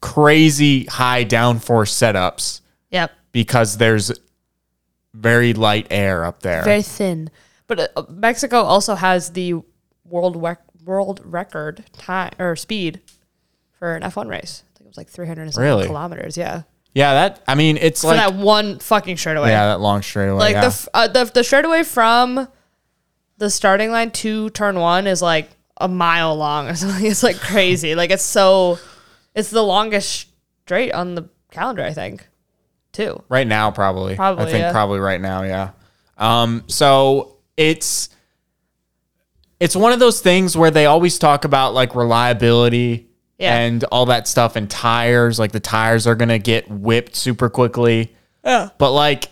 [0.01, 3.13] crazy high downforce setups Yep.
[3.33, 4.13] because there's
[5.13, 6.63] very light air up there.
[6.63, 7.31] very thin.
[7.67, 9.55] But uh, Mexico also has the
[10.05, 13.01] world rec- world record time or speed
[13.79, 14.65] for an F1 race.
[14.75, 15.87] I think it was like 300 and something Really?
[15.87, 16.37] kilometers.
[16.37, 16.63] Yeah,
[16.95, 19.51] yeah, that I mean, it's for like that one fucking straightaway.
[19.51, 20.39] yeah, that long straightaway.
[20.39, 20.61] like yeah.
[20.63, 22.49] the, f- uh, the the straightaway from
[23.39, 27.07] the starting line to turn one is like a mile long or something.
[27.07, 27.95] It's like crazy.
[27.95, 28.79] like it's so,
[29.35, 30.29] it's the longest
[30.65, 31.83] straight on the calendar.
[31.83, 32.27] I think,
[32.93, 33.23] too.
[33.29, 34.17] Right now, probably.
[34.17, 34.73] Probably, I think yeah.
[34.73, 35.71] probably right now, yeah.
[36.19, 38.09] Um, so it's
[39.61, 43.10] it's one of those things where they always talk about like reliability
[43.41, 43.57] Yeah.
[43.59, 48.15] and all that stuff and tires, like the tires are gonna get whipped super quickly.
[48.45, 48.69] Yeah.
[48.79, 49.29] But like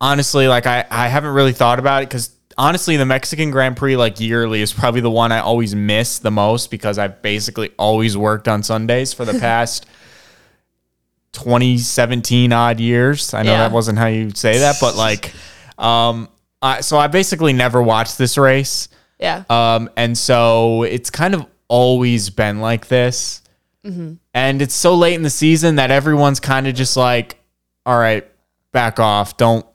[0.00, 3.96] honestly, like I, I haven't really thought about it because honestly, the Mexican Grand Prix
[3.96, 8.16] like yearly is probably the one I always miss the most because I've basically always
[8.16, 9.86] worked on Sundays for the past
[11.32, 13.32] 2017 odd years.
[13.34, 13.58] I know Yeah.
[13.58, 15.32] that wasn't how you say that, but like,
[15.78, 16.28] um,
[16.60, 18.88] I, so I basically never watched this race.
[19.18, 19.44] Yeah.
[19.48, 23.40] Um, and so it's kind of always been like this.
[23.84, 27.36] And it's so late in the season that everyone's kind of just like,
[27.84, 28.24] all right,
[28.70, 29.36] back off.
[29.38, 29.66] Don't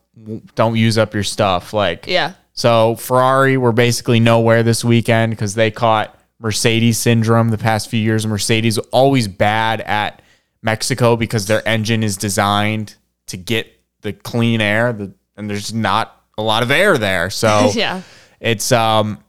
[0.56, 1.74] don't use up your stuff.
[1.74, 2.34] Like yeah.
[2.54, 8.00] so Ferrari were basically nowhere this weekend because they caught Mercedes syndrome the past few
[8.00, 8.26] years.
[8.26, 10.22] Mercedes always bad at
[10.62, 12.96] Mexico because their engine is designed
[13.28, 13.68] to get
[14.02, 17.30] the clean air, the, and there's not a lot of air there.
[17.30, 18.02] So Yeah.
[18.40, 19.22] it's um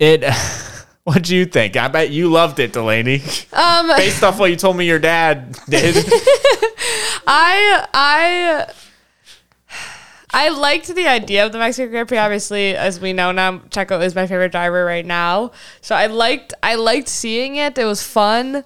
[0.00, 0.24] it
[1.06, 1.76] what do you think?
[1.76, 3.22] I bet you loved it, Delaney.
[3.52, 5.94] Um, Based off what you told me your dad did.
[7.28, 8.72] I I
[10.34, 12.18] I liked the idea of the Mexican Grand Prix.
[12.18, 15.52] Obviously, as we know now, Checo is my favorite driver right now.
[15.80, 17.78] So I liked I liked seeing it.
[17.78, 18.64] It was fun.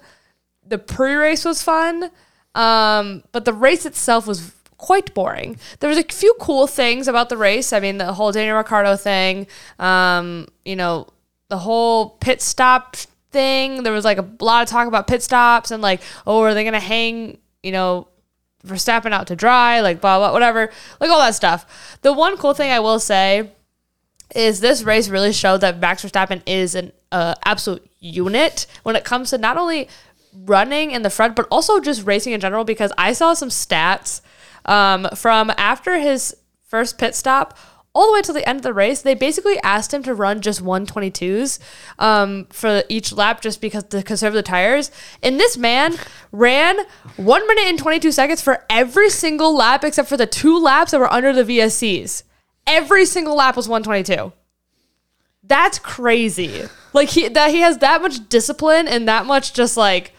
[0.65, 2.09] The pre-race was fun,
[2.55, 5.57] um, but the race itself was quite boring.
[5.79, 7.71] There was a few cool things about the race.
[7.71, 9.45] I mean, the whole Daniel Ricciardo thing.
[9.77, 11.07] Um, you know,
[11.51, 12.95] the whole pit stop
[13.31, 13.83] thing.
[13.83, 16.63] There was like a lot of talk about pit stops and like, oh, are they
[16.63, 17.37] gonna hang?
[17.61, 18.07] You know,
[18.65, 21.99] Verstappen out to dry, like blah blah whatever, like all that stuff.
[22.03, 23.51] The one cool thing I will say
[24.33, 29.03] is this race really showed that Max Verstappen is an uh, absolute unit when it
[29.03, 29.89] comes to not only
[30.33, 32.63] running in the front but also just racing in general.
[32.63, 34.21] Because I saw some stats
[34.63, 36.33] um, from after his
[36.65, 37.57] first pit stop
[37.93, 40.39] all the way to the end of the race, they basically asked him to run
[40.39, 41.59] just 122s
[41.99, 44.91] um, for each lap just because to conserve the tires.
[45.21, 45.95] And this man
[46.31, 46.77] ran
[47.17, 50.99] one minute and 22 seconds for every single lap except for the two laps that
[50.99, 52.23] were under the VSCs.
[52.65, 54.31] Every single lap was 122.
[55.43, 56.63] That's crazy.
[56.93, 60.13] Like he that he has that much discipline and that much just like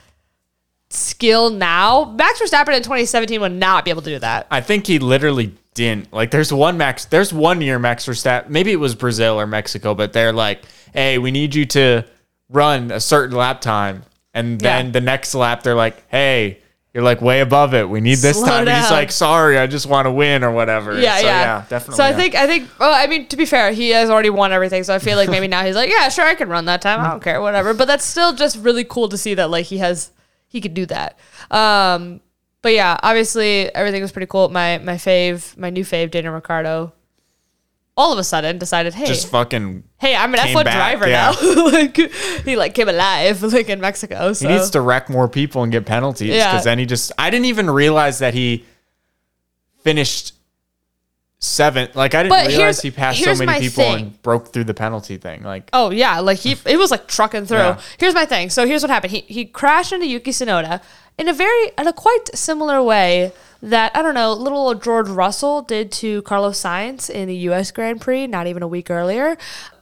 [0.90, 2.14] skill now.
[2.18, 4.46] Max Verstappen in 2017 would not be able to do that.
[4.50, 6.12] I think he literally didn't.
[6.12, 9.94] Like there's one Max there's one year Max Verstappen maybe it was Brazil or Mexico,
[9.94, 12.04] but they're like, hey, we need you to
[12.50, 14.02] run a certain lap time.
[14.34, 14.92] And then Yeah.
[14.92, 16.58] the next lap they're like, hey,
[16.94, 17.88] you're like way above it.
[17.88, 18.68] We need this Slow time.
[18.68, 21.00] And he's like, sorry, I just want to win or whatever.
[21.00, 21.96] Yeah, So, yeah, definitely.
[21.96, 22.16] So I yeah.
[22.16, 24.84] think I think well, I mean to be fair, he has already won everything.
[24.84, 27.00] So I feel like maybe now he's like, yeah, sure, I can run that time.
[27.00, 27.72] I don't care, whatever.
[27.72, 30.10] But that's still just really cool to see that like he has
[30.48, 31.18] he could do that.
[31.50, 32.20] Um,
[32.62, 34.48] but yeah, obviously everything was pretty cool.
[34.48, 36.92] My my fave, my new fave, Daniel Ricciardo,
[37.96, 41.34] all of a sudden decided, hey, just fucking hey, I'm an F1 back, driver yeah.
[41.40, 41.64] now.
[41.70, 41.96] like
[42.44, 44.32] he like came alive like in Mexico.
[44.32, 46.60] So He needs to wreck more people and get penalties because Yeah.
[46.60, 47.12] then he just.
[47.18, 48.64] I didn't even realize that he
[49.82, 50.34] finished
[51.42, 51.96] seventh.
[51.96, 53.94] Like I didn't But realize he passed so many people thing.
[53.96, 55.42] and broke through the penalty thing.
[55.42, 57.58] Like Oh yeah, like he it was like trucking through.
[57.58, 57.80] Yeah.
[57.98, 58.48] Here's my thing.
[58.48, 59.10] So here's what happened.
[59.10, 60.80] He he crashed into Yuki Tsunoda
[61.18, 65.62] in a very in a quite similar way that I don't know, little George Russell
[65.62, 69.36] did to Carlos Sainz in the US Grand Prix not even a week earlier.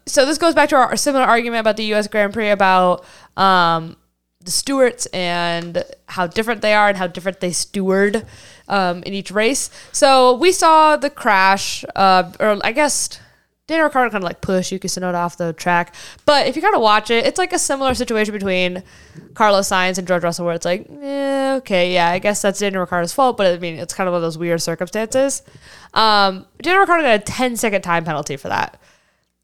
[0.06, 3.04] So this goes back to our similar argument about the US Grand Prix about
[3.36, 3.96] um
[4.42, 8.24] the stewards and how different they are and how different they steward
[8.70, 9.68] um, in each race.
[9.92, 13.20] So we saw the crash, uh, or I guess
[13.66, 15.94] Daniel Ricciardo kind of like push Yuki Tsunoda off the track.
[16.24, 18.82] But if you kind of watch it, it's like a similar situation between
[19.34, 22.80] Carlos Sainz and George Russell, where it's like, eh, okay, yeah, I guess that's Daniel
[22.80, 25.42] Ricciardo's fault, but I mean, it's kind of one of those weird circumstances.
[25.92, 28.80] Um, Daniel Ricciardo got a 10 second time penalty for that.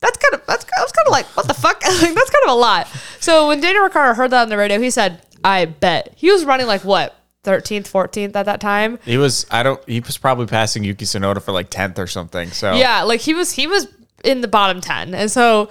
[0.00, 2.44] That's kind of that's I was kind of like what the fuck like that's kind
[2.44, 2.86] of a lot.
[3.18, 6.44] So when Daniel Ricciardo heard that on the radio, he said, "I bet he was
[6.44, 9.46] running like what 13th, 14th at that time." he was.
[9.50, 9.82] I don't.
[9.88, 12.50] He was probably passing Yuki Tsunoda for like tenth or something.
[12.50, 13.88] So Yeah, like he was he was
[14.24, 15.14] in the bottom 10.
[15.14, 15.70] And so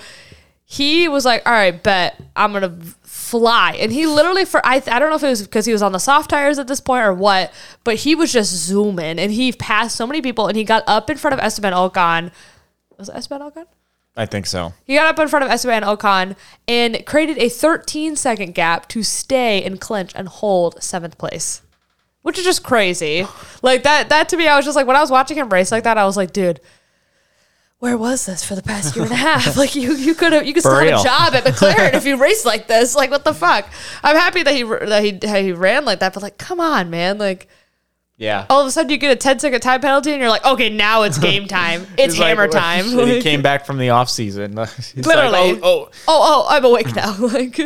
[0.63, 4.81] he was like, "All right, bet I'm going to fly." And he literally for I
[4.87, 6.81] I don't know if it was because he was on the soft tires at this
[6.81, 10.57] point or what, but he was just zooming and he passed so many people and
[10.57, 12.31] he got up in front of Esteban Ocon.
[12.97, 13.65] Was it Esteban Ocon?
[14.17, 14.73] I think so.
[14.85, 19.03] He got up in front of Esteban Ocon and created a 13 second gap to
[19.03, 21.61] stay and clinch and hold seventh place,
[22.25, 23.27] which is just crazy.
[23.61, 25.71] Like that, that to me, I was just like, when I was watching him race
[25.71, 26.59] like that, I was like, dude,
[27.77, 29.55] where was this for the past year and a half?
[29.61, 30.97] Like you, you could have, you could For still real.
[30.97, 32.95] have a job at McLaren if you raced like this.
[32.95, 33.69] Like what the fuck?
[34.03, 36.89] I'm happy that he that he that he ran like that, but like, come on,
[36.89, 37.47] man, like.
[38.17, 38.45] Yeah.
[38.49, 40.69] All of a sudden, you get a 10 second time penalty, and you're like, okay,
[40.69, 41.85] now it's game time.
[41.97, 42.85] It's He's like- hammer time.
[42.85, 44.55] he came back from the off season.
[44.55, 44.71] Literally.
[44.95, 47.13] oh, oh, oh, oh, I'm awake now.
[47.19, 47.59] like,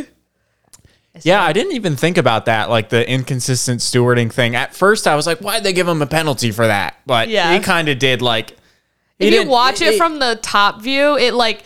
[1.24, 4.56] Yeah, I didn't even think about that, like the inconsistent stewarding thing.
[4.56, 6.98] At first, I was like, why'd they give him a penalty for that?
[7.06, 7.52] But Yeah.
[7.54, 8.52] he kind of did, like,
[9.18, 11.64] if you didn't- watch it he- from the top view, it like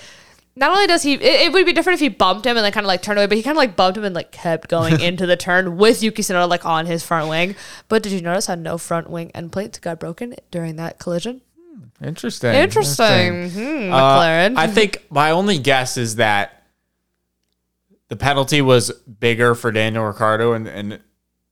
[0.56, 2.72] not only does he, it, it would be different if he bumped him and then
[2.72, 4.70] kind of like turned away, but he kind of like bumped him and like kept
[4.70, 7.56] going into the turn with Yuki Tsunoda like on his front wing.
[7.90, 11.42] But did you notice how no front wing end plates got broken during that collision?
[12.04, 12.54] Interesting.
[12.54, 14.58] Interesting, Hmm, Uh, McLaren.
[14.58, 16.63] I think my only guess is that
[18.10, 21.00] the penalty was bigger for Daniel Ricciardo and, and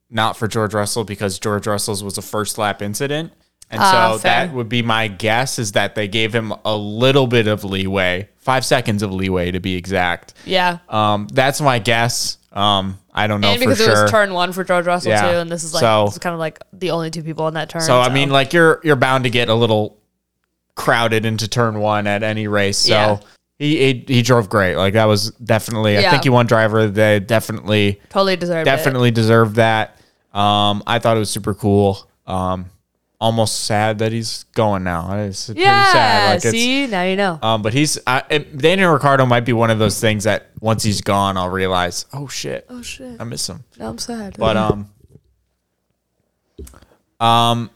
[0.10, 3.34] not for George Russell because George Russell's was a first lap incident.
[3.70, 4.48] And Ah, so fair.
[4.48, 8.28] that would be my guess is that they gave him a little bit of leeway,
[8.36, 10.34] five seconds of leeway to be exact.
[10.46, 10.80] yeah.
[10.90, 12.38] Um, that's my guess.
[12.52, 13.98] Um, I don't know and for because sure.
[14.00, 15.32] it was turn one for George Russell Yeah.
[15.32, 17.46] too, and this is like So- this is kind of like the only two people
[17.46, 17.82] on that turn.
[17.82, 19.98] So I mean, like you're you're bound to get a little
[20.76, 22.78] crowded into turn one at any race.
[22.78, 23.18] So Yeah.
[23.62, 24.76] He, he he drove great.
[24.76, 25.98] Like that was definitely.
[25.98, 26.88] I think he won driver.
[26.88, 28.72] They definitely totally deserved it.
[28.72, 29.98] definitely deserved that.
[30.34, 32.10] Um, I thought it was super cool.
[32.26, 32.66] Um,
[33.20, 35.16] almost sad that he's going now.
[35.20, 35.92] It's pretty Yeah.
[35.92, 36.30] sad.
[36.30, 37.38] Like it's, see, now you know.
[37.44, 40.82] um, but he's I, it- Daniel Ricciardo might be one of those things that once
[40.84, 43.20] he's gone, I'll realize, oh shit, oh shit.
[43.22, 43.64] I miss him.
[43.78, 44.38] Now I'm sad.
[44.40, 44.90] But um,
[47.20, 47.70] um,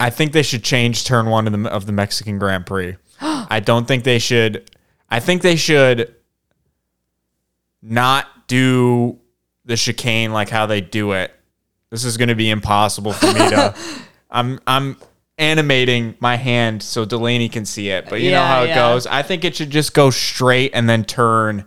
[0.00, 2.96] I think they should change turn one of the of the Mexican Grand Prix.
[3.50, 4.70] I don't think they should.
[5.08, 6.14] I think they should
[7.82, 9.18] not do
[9.64, 11.32] the chicane like how they do it.
[11.90, 13.74] This is going to be impossible for me to.
[14.30, 14.96] I'm I'm
[15.38, 18.74] animating my hand so Delaney can see it, but you know how it yeah.
[18.74, 19.06] goes.
[19.06, 21.64] I think it should just go straight and then turn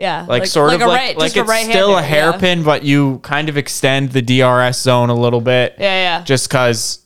[0.00, 2.00] yeah, like, sort of a like right, like a it's still a right-hander, yeah.
[2.00, 5.74] hairpin, but you kind of extend the DRS zone a little bit.
[5.78, 6.24] Yeah, yeah.
[6.24, 7.04] Just because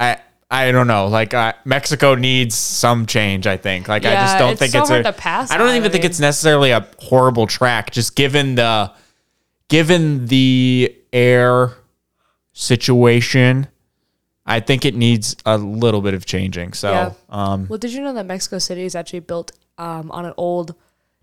[0.00, 0.18] I
[0.50, 3.46] I don't know, like uh, Mexico needs some change.
[3.46, 3.86] I think.
[3.88, 5.12] Like I just don't it's think so it's hard a.
[5.12, 7.90] to pass I don't on, even I think it's necessarily a horrible track.
[7.90, 8.90] Just given the
[9.68, 11.72] given the air
[12.52, 13.68] situation.
[14.46, 16.72] I think it needs a little bit of changing.
[16.72, 17.12] So, Yeah.
[17.28, 20.74] um, Well, did you know that Mexico City is actually built um, on an old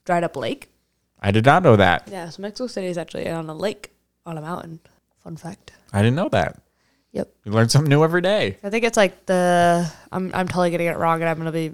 [0.05, 0.69] dried up lake?
[1.19, 2.07] I did not know that.
[2.11, 3.91] Yeah, so Mexico City is actually on a lake
[4.27, 4.79] on a mountain.
[5.23, 5.71] Fun fact.
[5.91, 6.61] I didn't know that.
[7.15, 7.34] Yep.
[7.45, 8.58] You learn something new every day.
[8.62, 11.73] I think it's like the I'm I'm totally getting it wrong, and I'm gonna be.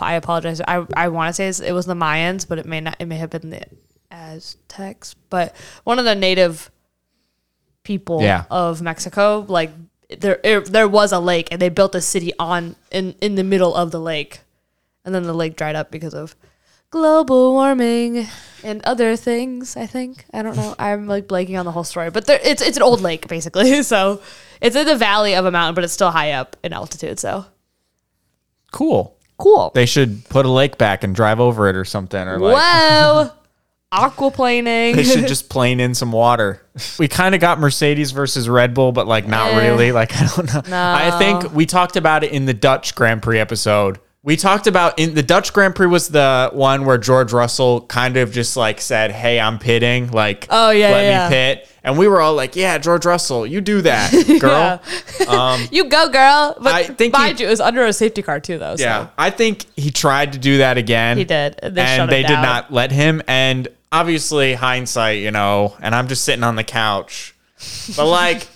[0.00, 0.60] I apologize.
[0.60, 2.96] I I want to say it was the Mayans, but it may not.
[3.00, 3.62] It may have been the
[4.12, 6.70] Aztecs, but one of the native
[7.82, 8.44] people Yeah.
[8.50, 9.70] of Mexico, like
[10.20, 13.44] there it, there was a lake, and they built a city on in in the
[13.44, 14.40] middle of the lake,
[15.04, 16.36] and then the lake dried up because of
[16.90, 18.26] global warming
[18.64, 19.76] and other things.
[19.76, 20.74] I think I don't know.
[20.78, 23.82] I'm like blanking on the whole story, but there, it's it's an old lake basically.
[23.82, 24.20] So
[24.60, 27.18] it's in the valley of a mountain, but it's still high up in altitude.
[27.18, 27.46] So
[28.72, 29.16] Cool.
[29.38, 29.70] cool.
[29.74, 32.20] They should put a lake back and drive over it or something.
[32.28, 33.30] Or like Whoa,
[33.92, 34.94] aquaplaning.
[34.96, 36.60] they should just plane in some water.
[36.98, 39.68] We kind of got Mercedes versus Red Bull, but like not Eh.
[39.68, 39.92] really.
[39.92, 40.62] Like I don't know.
[40.68, 40.92] No.
[40.94, 44.00] I think we talked about it in the Dutch Grand Prix episode.
[44.28, 48.18] We talked about in the Dutch Grand Prix was the one where George Russell kind
[48.18, 51.68] of just like said, "Hey, I'm pitting." Like, Oh, yeah, let yeah, me pit.
[51.82, 54.82] And we were all like, "Yeah, George Russell, you do that, girl."
[55.26, 56.58] Um, you go, girl.
[56.60, 58.74] But I think mind he- you, it was under a safety car too, though.
[58.78, 61.16] Yeah, So I think he tried to do that again.
[61.16, 61.58] he did.
[61.62, 63.22] And they, and they did not let him.
[63.28, 67.34] And obviously, hindsight, you know, and I'm just sitting on the couch,
[67.96, 68.46] but like,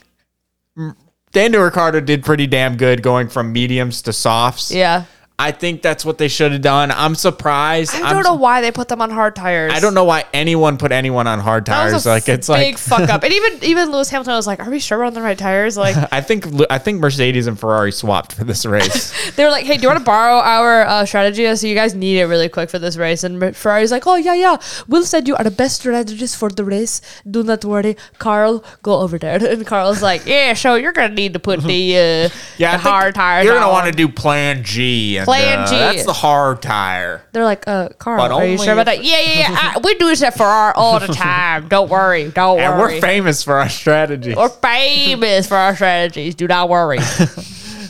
[1.32, 4.70] Daniel Ricciardo did pretty damn good going from mediums to softs.
[4.70, 5.04] Yeah.
[5.42, 6.92] I think that's what they should have done.
[6.92, 7.92] I'm surprised.
[7.94, 9.72] I I'm don't know why they put them on hard tires.
[9.74, 12.07] I don't know why anyone put anyone on hard tires.
[12.07, 13.22] like it's big like big fuck up.
[13.33, 15.76] And even even Lewis Hamilton was like, "Are we sure we're on the right tires?"
[15.76, 19.12] Like I think I think Mercedes and Ferrari swapped for this race.
[19.37, 21.52] they were like, "Hey, do you want to borrow our uh, strategy?
[21.57, 24.35] So you guys need it really quick for this race." And Ferrari's like, "Oh yeah,
[24.35, 27.00] yeah, we'll send you our best strategists for the race.
[27.28, 28.64] Do not worry, Carl.
[28.83, 32.28] Go over there." And Carl's like, "Yeah, so you're gonna need to put the uh,
[32.59, 33.44] yeah, the hard tires.
[33.44, 35.16] You're gonna want to do Plan G.
[35.18, 37.23] And, That's the hard tire.
[37.33, 39.73] They're like, "Uh, Carl, But are you only sure about if- that?" Yeah, yeah, yeah.
[39.77, 41.68] I, we do this at Ferrari all the time.
[41.68, 42.31] Don't worry.
[42.31, 42.64] Don't worry.
[42.66, 42.95] And worry.
[42.95, 44.37] we're famous for our strategies.
[44.37, 46.35] We're famous for our strategies.
[46.35, 46.99] Do not worry.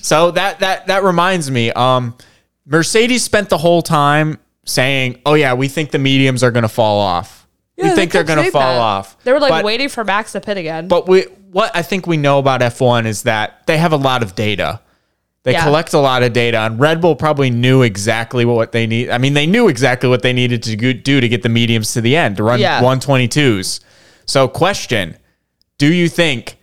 [0.03, 1.71] So that that that reminds me.
[1.71, 2.17] Um,
[2.67, 6.69] Mercedes spent the whole time saying, "Oh yeah, we think the mediums are going to
[6.69, 7.47] fall off.
[7.79, 10.41] we think they're going to fall off." They were like But- waiting for Max to
[10.41, 10.89] pit again.
[10.89, 14.25] But we what I think we know about F1 is that they have a lot
[14.25, 14.81] of data.
[15.45, 15.65] They Yeah.
[15.65, 19.11] collect a lot of data, and Red Bull probably knew exactly what they need.
[19.11, 22.01] I mean, they knew exactly what they needed to do to get the mediums to
[22.01, 22.81] the end to run Yeah.
[22.81, 23.81] 122s.
[24.25, 25.17] So, question:
[25.79, 26.59] Do you think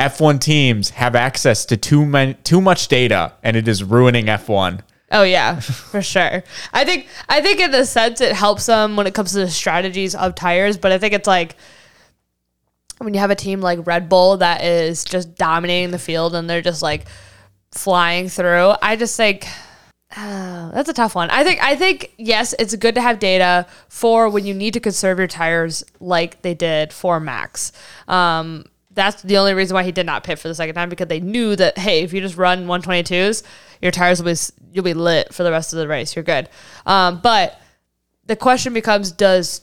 [0.00, 4.80] F1 teams have access to too many, too much data, and it is ruining F1?
[5.12, 6.42] Oh yeah, for sure.
[6.72, 9.50] I think I think in the sense it helps them when it comes to the
[9.50, 11.54] strategies of tires, but I think it's like
[12.98, 16.50] when you have a team like Red Bull that is just dominating the field and
[16.50, 17.06] they're just like
[17.74, 18.74] flying through.
[18.80, 19.46] I just think
[20.16, 21.30] uh, that's a tough one.
[21.30, 24.80] I think I think yes, it's good to have data for when you need to
[24.80, 27.72] conserve your tires like they did for Max.
[28.08, 31.08] Um, that's the only reason why he did not pit for the second time because
[31.08, 33.42] they knew that hey, if you just run 122s,
[33.82, 34.38] your tires will be
[34.72, 36.14] you'll be lit for the rest of the race.
[36.14, 36.48] You're good.
[36.86, 37.60] Um, but
[38.26, 39.62] the question becomes does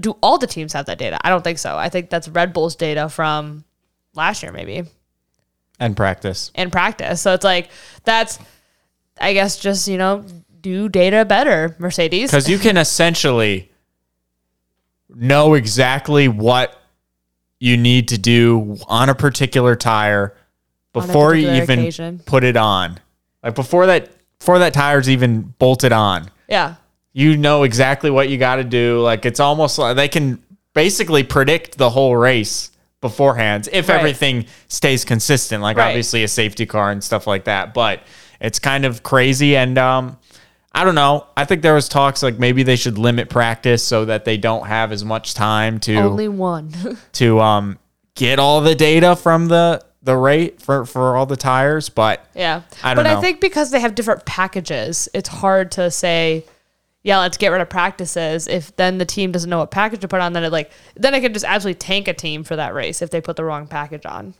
[0.00, 1.18] do all the teams have that data?
[1.22, 1.76] I don't think so.
[1.76, 3.64] I think that's Red Bull's data from
[4.14, 4.84] last year maybe
[5.80, 6.52] And practice.
[6.54, 7.20] and practice.
[7.20, 7.70] So it's like
[8.04, 8.38] that's
[9.20, 10.24] I guess just, you know,
[10.60, 12.30] do data better, Mercedes.
[12.30, 13.70] Because you can essentially
[15.08, 16.76] know exactly what
[17.60, 20.36] you need to do on a particular tire
[20.92, 22.20] before you even occasion.
[22.26, 22.98] put it on.
[23.42, 26.28] Like before that before that tire's even bolted on.
[26.48, 26.74] Yeah.
[27.12, 29.00] You know exactly what you got to do.
[29.00, 30.42] Like it's almost like they can
[30.74, 32.71] basically predict the whole race
[33.02, 33.98] beforehand if Right.
[33.98, 35.62] everything stays consistent.
[35.62, 35.88] Like Right.
[35.88, 37.74] obviously a safety car and stuff like that.
[37.74, 38.00] But
[38.40, 40.16] it's kind of crazy and um
[40.74, 41.26] I don't know.
[41.36, 44.66] I think there was talks like maybe they should limit practice so that they don't
[44.66, 46.72] have as much time to Only one.
[47.12, 47.78] to um
[48.14, 52.62] get all the data from the the rate for for all the tires, but yeah.
[52.82, 53.18] I don't but know.
[53.18, 56.44] I think because they have different packages, it's hard to say,
[57.04, 58.46] yeah, let's get rid of practices.
[58.46, 61.14] If then the team doesn't know what package to put on, then it like then
[61.14, 63.66] it could just absolutely tank a team for that race if they put the wrong
[63.66, 64.34] package on.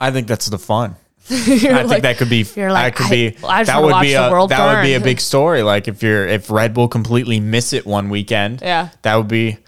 [0.00, 0.96] I think that's the fun.
[1.30, 4.00] I like- think that could be you're like, that could I- be I that would
[4.00, 5.62] be a world that would be a big story.
[5.62, 8.90] Like if you're if Red Bull completely miss it one weekend, Yeah.
[9.02, 9.58] that would be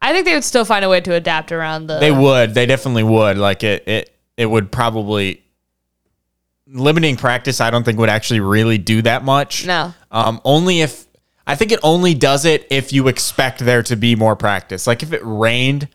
[0.00, 2.66] I think they would still find a way to adapt around the they would they
[2.66, 5.43] definitely would like it it it would probably
[6.66, 7.60] limiting practice.
[7.60, 9.66] I don't think would actually really do that much.
[9.66, 9.94] No.
[10.10, 11.06] um, only if
[11.46, 14.86] I think it only does it if you expect there to be more practice.
[14.86, 15.88] Like if it rained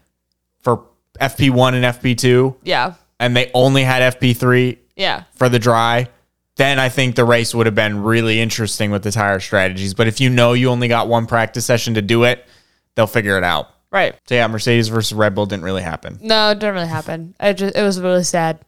[0.62, 0.86] for
[1.20, 2.94] FP one and FP two, Yeah.
[3.20, 5.24] and they only had FP three Yeah.
[5.36, 6.08] for the dry,
[6.58, 9.94] then I think the race would have been really interesting with the tire strategies.
[9.94, 12.46] But if you know you only got one practice session to do it,
[12.96, 13.70] they'll figure it out.
[13.92, 14.14] Right.
[14.28, 16.20] So yeah, Mercedes versus Red Bull didn't really happen.
[16.22, 17.34] No, it didn't really happen.
[17.56, 18.60] Just it was a really sad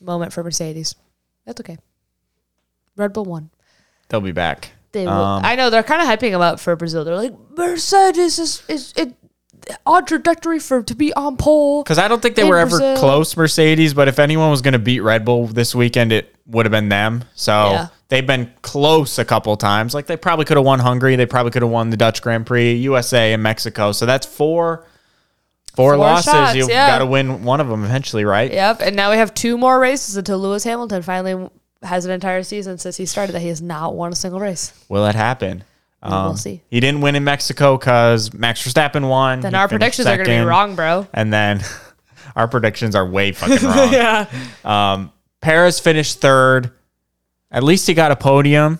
[0.00, 0.94] moment for Mercedes.
[1.46, 1.78] That's okay.
[2.96, 3.50] Red Bull won.
[4.08, 4.72] They'll be back.
[4.92, 5.12] They will.
[5.12, 7.04] Um, I know they're kind of hyping him up for Brazil.
[7.04, 9.14] They're like Mercedes is is it
[9.86, 11.82] on trajectory for to be on pole.
[11.82, 13.94] Because I don't think they were ever close, Mercedes.
[13.94, 16.88] But if anyone was going to beat Red Bull this weekend, it would have been
[16.88, 17.24] them.
[17.34, 17.86] So Yeah.
[18.08, 19.94] they've been close a couple times.
[19.94, 21.14] Like they probably could have won Hungary.
[21.16, 23.92] They probably could have won the Dutch Grand Prix, USA, and Mexico.
[23.92, 24.86] So that's four,
[25.74, 26.32] four, Four losses.
[26.32, 26.88] shots, You've yeah.
[26.88, 28.50] got to win one of them eventually, right?
[28.52, 28.80] Yep.
[28.82, 31.48] And now we have two more races until Lewis Hamilton finally
[31.82, 34.72] has an entire season since he started that he has not won a single race.
[34.88, 35.64] Will it happen?
[36.02, 36.62] Um, see.
[36.70, 39.40] He didn't win in Mexico because Max Verstappen won.
[39.40, 41.06] Then He our predictions are going to be wrong, bro.
[41.12, 41.60] And then
[42.36, 43.92] our predictions are way fucking wrong.
[43.92, 44.26] Yeah.
[44.64, 46.70] Um, Perez finished third.
[47.50, 48.78] At least he got a podium.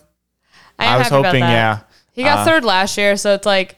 [0.79, 1.51] I, I was hoping, that.
[1.51, 1.81] yeah.
[2.13, 3.77] He got Uh, third last year, so it's like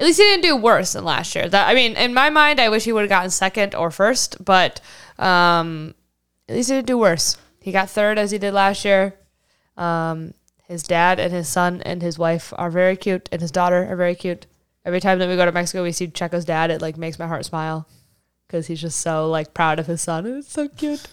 [0.00, 1.46] at least he didn't do worse than last year.
[1.46, 4.42] That I mean, in my mind, I wish he would have gotten second or first,
[4.42, 4.80] but
[5.18, 5.94] um,
[6.48, 7.36] at least he didn't do worse.
[7.60, 9.14] He got third as he did last year.
[9.76, 10.32] Um,
[10.66, 13.96] his dad and his son and his wife are very cute, and his daughter are
[13.96, 14.46] very cute.
[14.86, 16.70] Every time that we go to Mexico, we see Checo's dad.
[16.70, 17.86] It like makes my heart smile
[18.46, 21.06] because he's just so like proud of his son, and it's so cute.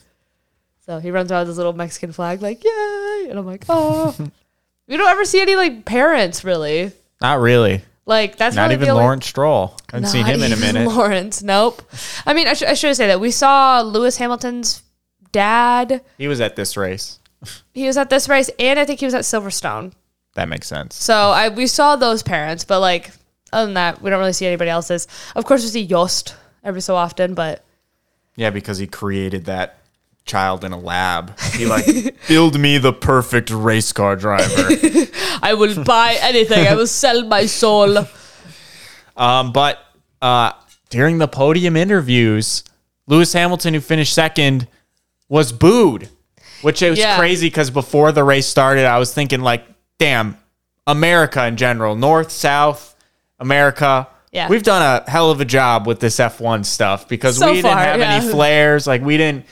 [0.85, 4.15] So he runs around with his little Mexican flag, like yay, and I'm like, oh.
[4.88, 6.93] we don't ever see any like parents really.
[7.19, 7.81] Not really.
[8.08, 9.76] Like that's Not even Lawrence Stroll.
[9.91, 10.88] I haven't seen him in a minute.
[10.88, 11.84] Lawrence, nope.
[12.26, 14.82] I mean, I, sh- I should say that we saw Lewis Hamilton's
[15.34, 16.01] dad.
[16.18, 17.20] He was at this race.
[17.74, 19.91] He was at this race, and I think he was at Silverstone.
[20.36, 20.95] That makes sense.
[20.95, 23.12] So I we saw those parents, but like
[23.51, 25.05] other than that, we don't really see anybody else's.
[25.36, 26.24] Of course, we see Jos
[26.64, 27.66] every so often, but
[28.38, 29.80] Yeah, because he created that
[30.28, 31.39] child in a lab.
[31.53, 31.86] He like
[32.28, 34.69] build me the perfect race car driver.
[35.41, 36.67] I will buy anything.
[36.67, 38.05] I will sell my soul.
[39.15, 39.80] Um, but
[40.21, 40.51] uh,
[40.89, 42.63] during the podium interviews,
[43.07, 44.67] Lewis Hamilton, who finished second,
[45.30, 46.09] was booed,
[46.61, 47.17] which is Yeah.
[47.17, 49.65] crazy because before the race started, I was thinking like,
[49.97, 50.38] damn,
[50.86, 52.95] America in general, North, South,
[53.39, 54.07] America.
[54.32, 54.49] Yeah.
[54.49, 57.71] We've done a hell of a job with this F1 stuff because So we didn't
[57.71, 58.86] far, have any flares.
[58.86, 59.45] Like we didn't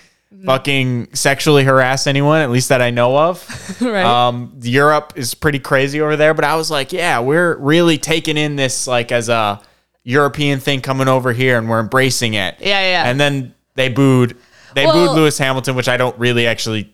[0.44, 3.46] fucking sexually harass anyone, at least that I know of.
[3.82, 4.06] Right.
[4.06, 8.38] Um, Europe is pretty crazy over there, but I was like, yeah, we're really taking
[8.38, 9.62] in this like as a
[10.04, 12.56] European thing coming over here, and we're embracing it.
[12.60, 13.10] Yeah, yeah.
[13.10, 14.38] And then they booed,
[14.74, 16.92] they Well- booed Lewis Hamilton, which I don't really actually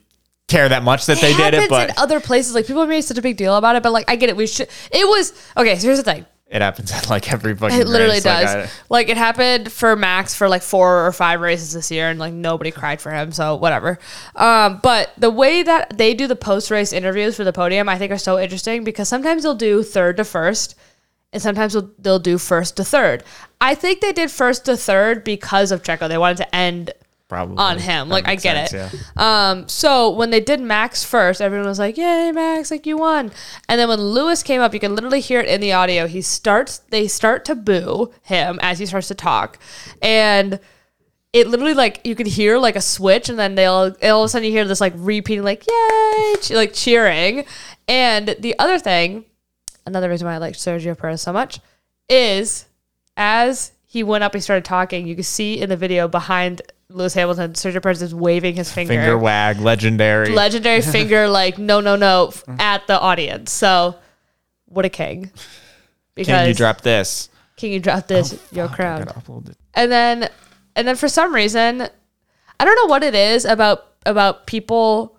[0.48, 3.02] care that much that they did happens it, but in other places, like people made
[3.02, 4.36] such a big deal about it, but like I get it.
[4.36, 4.68] We should.
[4.92, 5.78] It was okay.
[5.78, 6.26] So here's the thing.
[6.52, 7.80] It happens at like every fucking.
[7.80, 8.26] It literally race.
[8.26, 8.56] Like, does.
[8.68, 12.20] I- Like, it happened for Max for like four or five races this year, and
[12.20, 13.32] like nobody cried for him.
[13.32, 13.98] So whatever.
[14.36, 17.98] Um, but the way that they do the post race interviews for the podium, I
[17.98, 20.76] think are so interesting because sometimes they'll do third to first,
[21.32, 23.24] and sometimes they'll, they'll do first to third.
[23.62, 26.10] I think they did first to third because of Checo.
[26.10, 26.92] They wanted to end
[27.32, 28.10] probably on him.
[28.10, 29.00] That Like I get sense, it.
[29.16, 29.50] yeah.
[29.52, 32.70] Um, so when they did Max first, everyone was like, "Yay, Max!
[32.70, 33.32] Like you won!"
[33.70, 36.08] And then when Lewis came up, you can literally hear it in the audio.
[36.08, 39.58] He starts, they start to boo him as he starts to talk,
[40.02, 40.60] and
[41.32, 44.28] it literally like you could hear like a switch, and then they'll all of a
[44.28, 47.46] sudden you hear this like repeating like "Yay!" like cheering.
[47.88, 49.24] And the other thing,
[49.86, 51.60] another reason why I like Sergio Perez so much,
[52.10, 52.66] is
[53.16, 55.06] as he went up, he started talking.
[55.08, 56.62] You could see in the video behind
[56.94, 60.30] Lewis Hamilton, Sergio Perez is waving his finger, Finger wag, legendary.
[60.34, 63.52] legendary finger, like no, no, no, at the audience.
[63.52, 63.96] So,
[64.66, 65.32] what a king!
[66.16, 67.30] Because Can you drop this?
[67.58, 68.32] Can you drop this?
[68.52, 69.04] your Fuck, crown.
[69.04, 69.58] gotta upload it.
[69.74, 70.30] And then,
[70.76, 71.82] and then for some reason,
[72.60, 75.18] I don't know what it is about about people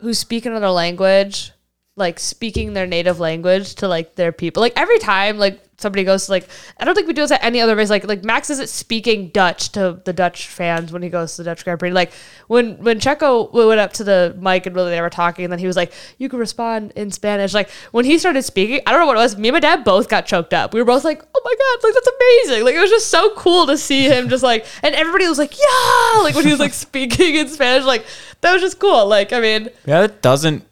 [0.00, 1.52] who speak another language,
[2.00, 4.60] like speaking their native language to like their people.
[4.60, 6.48] Like every time, like somebody goes to, like
[6.78, 7.90] I don't think we do this at any other race.
[7.90, 11.50] Like like Max isn't speaking Dutch to the Dutch fans when he goes to the
[11.50, 11.90] Dutch Grand Prix.
[11.90, 12.12] Like
[12.48, 15.58] when when Checo went up to the mic and really they were talking, and then
[15.58, 19.00] he was like, "You can respond in Spanish." Like when he started speaking, I don't
[19.00, 19.36] know what it was.
[19.36, 20.74] Me and my dad both got choked up.
[20.74, 22.64] We were both like, "Oh my god!" Like that's amazing.
[22.64, 25.58] Like it was just so cool to see him just like, and everybody was like,
[25.58, 28.04] "Yeah!" Like when he was like speaking in Spanish, like
[28.40, 29.06] that was just cool.
[29.06, 30.64] Like I mean, Yeah, that doesn't.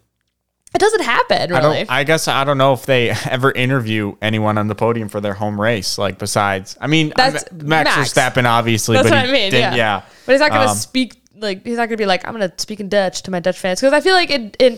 [0.75, 1.91] It doesn't happen I don't.
[1.91, 5.33] I guess I don't know if they ever interview anyone on the podium for their
[5.33, 5.97] home race.
[5.97, 8.13] Like besides, I mean, That's I'm- Max, Max.
[8.13, 8.95] Verstappen obviously.
[8.97, 9.51] That's but what I mean.
[9.51, 10.03] didn't- Yeah.
[10.25, 12.79] But he's not gonna Um, speak like he's not gonna be like I'm gonna speak
[12.79, 14.77] in Dutch to my Dutch fans because I feel like in in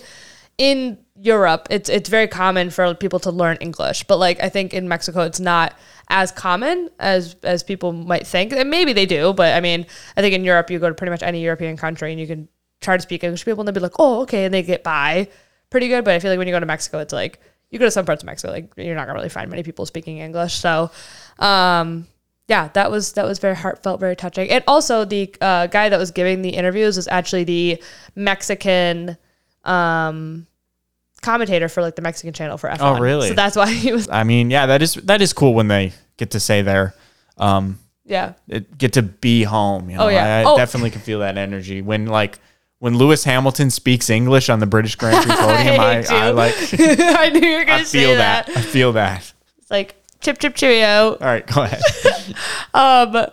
[0.58, 4.74] in Europe it's it's very common for people to learn English, but like I think
[4.74, 5.74] in Mexico it's not
[6.10, 8.54] as common as as people might think.
[8.54, 9.86] And maybe they do, but I mean
[10.16, 12.48] I think in Europe you go to pretty much any European country and you can
[12.80, 14.84] try to speak English to people and they'll be like oh okay and they get
[14.84, 15.28] by
[15.72, 16.06] pretty good.
[16.06, 17.40] But I feel like when you go to Mexico it's like
[17.72, 19.88] you go to some parts of Mexico like you're not gonna really find many people
[19.88, 20.54] speaking English.
[20.60, 20.92] So
[21.40, 22.06] um
[22.48, 24.50] yeah, that was that was very heartfelt, very touching.
[24.50, 27.82] And also the uh, guy that was giving the interviews was actually the
[28.14, 29.16] Mexican
[29.64, 30.48] um,
[31.22, 32.78] commentator for like the Mexican channel for F1.
[32.82, 33.30] Oh, really?
[33.30, 35.94] So that's why he was I mean, yeah, that is that is cool when they
[36.18, 36.94] get to say their,
[37.38, 38.34] um, yeah.
[38.50, 39.90] it, get to be home.
[39.90, 40.40] You know, Oh, yeah.
[40.40, 40.58] I, I Oh.
[40.58, 42.38] definitely can feel that energy when like
[42.82, 45.80] when Lewis Hamilton speaks English on the British Grand Prix podium.
[45.80, 48.48] I, hate I, like I knew you were gonna I feel that.
[48.48, 48.58] that.
[48.58, 49.34] I feel that.
[49.60, 51.12] It's like chip chip cheerio.
[51.12, 51.82] All right, go ahead.
[52.74, 53.26] Um,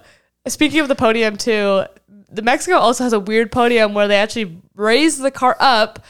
[0.48, 1.84] speaking of the podium too,
[2.28, 6.04] the Mexico also has a weird podium where they actually raise the car up.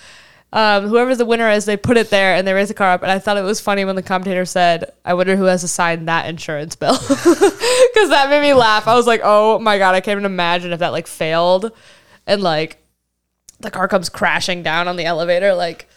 [0.52, 3.02] Um, whoever the winner is, they put it there and they raise the car up.
[3.02, 5.68] And I thought it was funny when the commentator said, "I wonder who has to
[5.68, 8.88] sign that insurance bill," because that made me laugh.
[8.88, 11.70] I was like, "Oh my god, I can't even imagine if that like failed,
[12.26, 12.78] and like
[13.60, 15.54] the car comes crashing down on the elevator.
[15.54, 15.88] Like,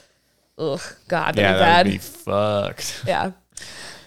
[0.58, 3.04] oh God, that'd yeah, be that bad." would be fucked.
[3.08, 3.32] yeah.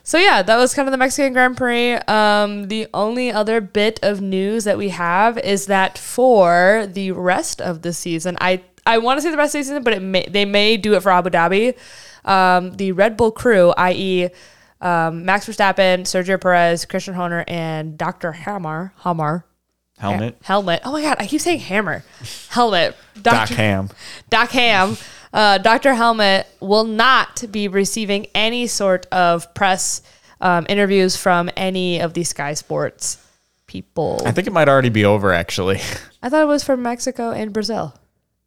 [0.07, 1.95] So yeah, that was kind of the Mexican Grand Prix.
[1.95, 7.63] Um, the only other bit of news that we have is that for the rest
[7.63, 10.01] of the season, I I want to say the rest of the season, but it
[10.01, 11.75] may they may do it for Abu Dhabi.
[12.27, 14.29] Um, the Red Bull crew, i.e.,
[14.81, 18.33] um, Max Verstappen, Sergio Perez, Christian Horner, and Dr.
[18.33, 19.47] Hammer, Hammer,
[19.99, 20.37] Helmet.
[20.43, 20.83] helmet.
[20.85, 22.05] Oh my God, I keep saying hammer,
[22.51, 22.97] helmet.
[23.21, 23.49] Doc.
[23.51, 23.91] Ham.
[24.29, 24.97] Doc Ham,
[25.33, 25.95] uh, Dr.
[25.95, 30.03] Helmut will not be receiving any sort of press
[30.41, 33.25] um, interviews from any of the Sky Sports
[33.67, 34.23] people.
[34.25, 35.81] I think it might already be over actually.
[36.23, 37.95] I thought it was from Mexico and Brazil.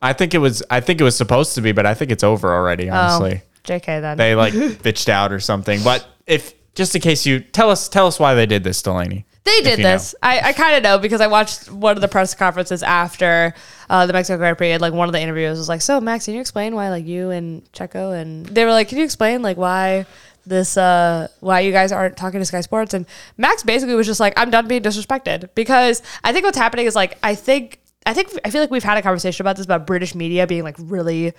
[0.02, 2.24] I think it was I think it was supposed to be, but I think it's
[2.24, 3.42] over already, honestly.
[3.44, 4.18] Oh, JK then.
[4.18, 5.84] They like bitched out or something.
[5.84, 9.26] But if just in case you tell us tell us why they did this, Delaney.
[9.48, 9.92] They did you know.
[9.94, 10.14] this.
[10.22, 13.54] I, I kind of know because I watched one of the press conferences after
[13.90, 14.72] uh, the Mexico Grand Prix.
[14.72, 17.06] And like one of the interviews was like, "So Max, can you explain why like
[17.06, 20.06] you and Checo and they were like, can you explain like why
[20.46, 23.06] this uh why you guys aren't talking to Sky Sports?" And
[23.38, 26.96] Max basically was just like, "I'm done being disrespected," because I think what's happening is
[26.96, 29.88] like I think I think I feel like we've had a conversation about this about
[29.88, 31.34] British media being like really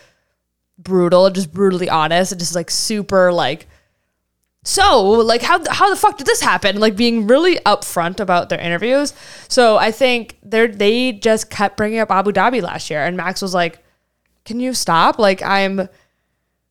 [0.78, 3.68] brutal, just brutally honest, and just like super like
[4.68, 6.78] so like how how the fuck did this happen?
[6.78, 9.14] Like being really upfront about their interviews.
[9.48, 13.40] So i think they they just kept bringing up abu dhabi last year and max
[13.40, 13.82] was like
[14.44, 15.18] can you stop?
[15.18, 15.88] Like i'm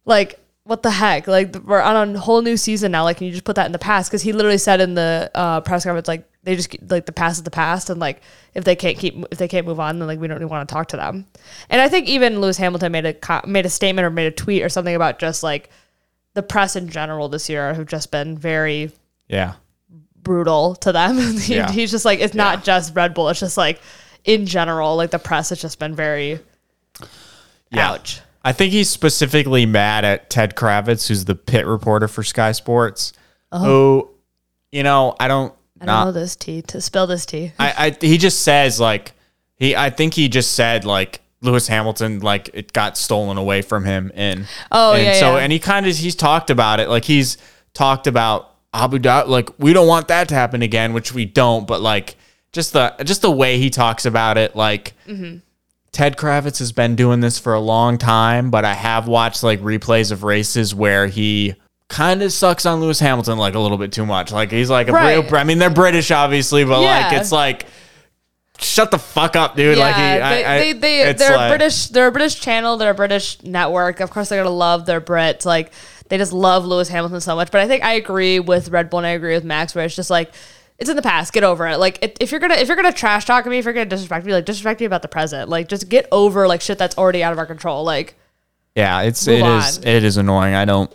[0.06, 1.26] like what the heck?
[1.26, 3.04] Like we're on a whole new season now.
[3.04, 4.12] Like can you just put that in the past?
[4.12, 7.38] Because he literally said in the uh, press conference like they just like the past
[7.38, 8.22] is the past and like
[8.54, 10.70] if they can't keep if they can't move on then like we don't even want
[10.70, 11.26] to talk to them.
[11.72, 14.62] And i think even lewis hamilton made a made a statement or made a tweet
[14.62, 15.72] or something about just like
[16.38, 18.92] the press in general this year have just been very
[19.28, 19.54] Yeah.
[20.22, 21.18] brutal to them.
[21.40, 21.72] he, Yeah.
[21.72, 22.64] He's just like it's not Yeah.
[22.64, 23.28] just Red Bull.
[23.30, 23.82] It's just like
[24.24, 26.40] in general, like the press has just been very
[27.72, 27.92] Yeah.
[27.92, 28.22] ouch.
[28.44, 33.14] I think he's specifically mad at Ted Kravitz, who's the pit reporter for Sky Sports,
[33.52, 33.60] oh.
[33.64, 34.10] who,
[34.72, 35.54] you know, I don't.
[35.82, 37.52] I don't know this tea to spill this tea.
[37.60, 39.14] I, I he just says like
[39.56, 43.86] he I think he just said like Lewis Hamilton like it got stolen away from
[43.86, 45.44] him and Oh, and yeah, so yeah.
[45.44, 47.38] and he kind of he's talked about it like he's
[47.74, 51.68] talked about Abu Dhabi like we don't want that to happen again which we don't
[51.68, 52.16] but like
[52.52, 55.38] just the just the way he talks about it like Mm-hmm.
[55.94, 59.60] Ted Kravitz has been doing this for a long time but I have watched like
[59.62, 61.56] replays of races where he
[61.88, 64.90] kind of sucks on Lewis Hamilton like a little bit too much like he's like
[64.90, 65.16] a Right.
[65.24, 67.66] real I mean they're British obviously but like it's like
[68.60, 69.78] shut the fuck up, dude.
[69.78, 71.88] like he, they, I, they, they, they're a like- British.
[71.88, 72.78] They're a British channel.
[72.78, 74.00] They're a British network.
[74.00, 75.46] Of course, they're gonna love their Brits.
[75.46, 75.72] Like
[76.10, 77.52] they just love Lewis Hamilton so much.
[77.52, 79.96] But I think I agree with Red Bull and I agree with Max, where it's
[79.96, 80.32] just like
[80.78, 81.34] it's in the past.
[81.34, 81.78] Get over it.
[81.78, 84.26] Like if, if you're gonna if you're gonna trash talk me, if you're gonna disrespect
[84.26, 85.50] me, like disrespect me about the present.
[85.50, 87.84] Like just get over like shit that's already out of our control.
[87.84, 88.16] Like
[88.76, 89.88] Yeah, it's it is on.
[89.88, 90.54] it is annoying.
[90.54, 90.94] I don't.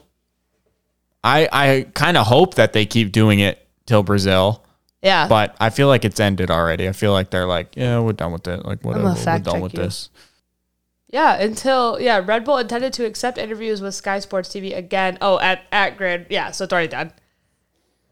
[1.25, 4.65] I I kind of hope that they keep doing it till Brazil,
[5.03, 6.89] yeah, but I feel like it's ended already.
[6.89, 8.65] I feel like they're like, yeah, we're done with it.
[8.65, 9.83] Like whatever, we're done with you.
[9.83, 10.11] this.
[11.09, 15.19] Yeah, until yeah, Red Bull intended to accept interviews with Sky Sports TV again.
[15.21, 17.13] Oh, at at Grid, yeah, so it's already done.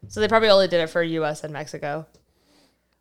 [0.08, 1.44] So they probably only did it for U.S.
[1.44, 2.06] and Mexico.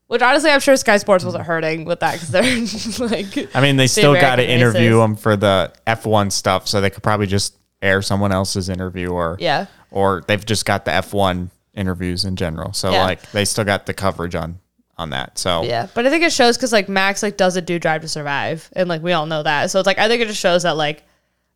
[0.07, 1.47] Which honestly, I'm sure Sky Sports wasn't mm.
[1.47, 3.55] hurting with that because they're like.
[3.55, 7.03] I mean, they still got to interview them for the F1 stuff, so they could
[7.03, 9.67] probably just air someone else's interview, or Yeah.
[9.91, 11.49] or they've just got the F1
[11.80, 12.73] interviews in general.
[12.73, 13.03] So Yeah.
[13.03, 14.59] like they still got the coverage on
[14.97, 15.38] on that.
[15.39, 18.07] So Yeah, but I think it shows because like Max like doesn't do Drive to
[18.09, 19.71] Survive, and like we all know that.
[19.71, 21.03] So it's like I think it just shows that like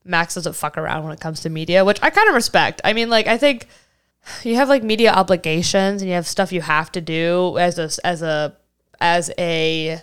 [0.05, 2.81] Max doesn't fuck around when it comes to media, which I kind of respect.
[2.83, 3.67] I mean, like I think
[4.43, 7.89] you have like media obligations and you have stuff you have to do as a
[8.05, 8.55] as a
[9.01, 10.01] as a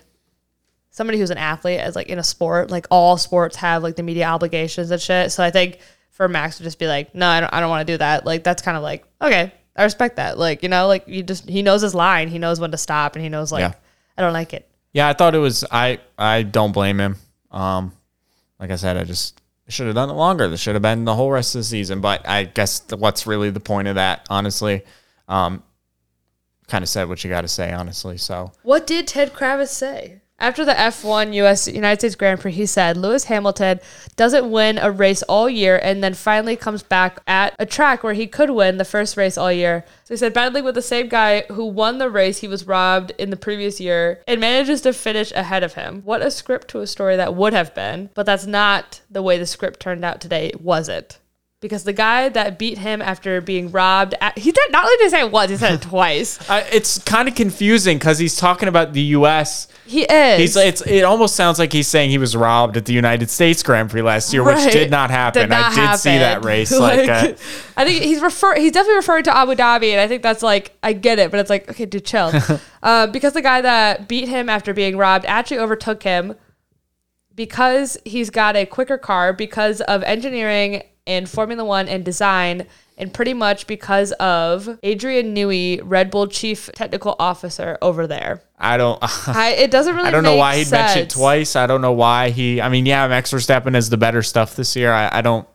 [0.90, 2.70] somebody who's an athlete as like in a sport.
[2.70, 5.32] Like all sports have like the media obligations and shit.
[5.32, 5.78] So I think
[6.10, 8.26] for Max to just be like, no, I don't, I don't want to do that.
[8.26, 10.38] Like that's kind of like okay, I respect that.
[10.38, 13.14] Like you know, like you just he knows his line, he knows when to stop,
[13.16, 13.72] and he knows like Yeah.
[14.16, 14.68] I don't like it.
[14.92, 15.64] Yeah, I thought it was.
[15.70, 17.16] I I don't blame him.
[17.50, 17.92] Um,
[18.58, 20.48] like I said, I just should have done it longer.
[20.48, 22.00] This should have been the whole rest of the season.
[22.00, 24.82] But I guess th- what's really the point of that, honestly?
[25.28, 25.62] Um,
[26.66, 28.18] kind of said what you got to say, honestly.
[28.18, 30.19] So What did Ted Kravitz say?
[30.41, 33.78] After the F1 US United States Grand Prix, he said Lewis Hamilton
[34.16, 38.14] doesn't win a race all year and then finally comes back at a track where
[38.14, 39.84] he could win the first race all year.
[40.05, 43.12] So he said battling with the same guy who won the race he was robbed
[43.18, 46.01] in the previous year and manages to finish ahead of him.
[46.07, 49.36] What a script to a story that would have been, but that's not the way
[49.36, 51.18] the script turned out today, was it?
[51.61, 55.04] Because the guy that beat him after being robbed, at, he did not only did
[55.04, 56.48] he say it once, he said it twice.
[56.48, 59.68] I, it's kind of confusing because he's talking about the U.S.
[59.84, 60.38] He is.
[60.38, 63.62] He's it's it almost sounds like he's saying he was robbed at the United States
[63.62, 65.50] Grand Prix last year, which did not happen.
[65.50, 66.46] not I did see that happen.
[66.46, 66.70] race.
[66.78, 67.34] like, uh,
[67.76, 68.54] I think he's refer.
[68.54, 71.40] He's definitely referring to Abu Dhabi, and I think that's like I get it, but
[71.40, 72.32] it's like okay, dude, chill.
[72.82, 76.36] uh, because the guy that beat him after being robbed actually overtook him
[77.34, 82.66] because he's got a quicker car because of engineering and Formula One and design.
[82.96, 88.42] And pretty much because of Adrian Newey, Red Bull chief technical officer over there.
[88.58, 88.98] I don't.
[89.26, 90.08] I, it doesn't really.
[90.08, 91.14] I don't know why he'd mention it sense.
[91.14, 91.56] twice.
[91.56, 92.61] I don't know why he.
[92.61, 94.92] I mean, yeah, Max Verstappen has the better stuff this year.
[94.92, 95.48] I, I don't.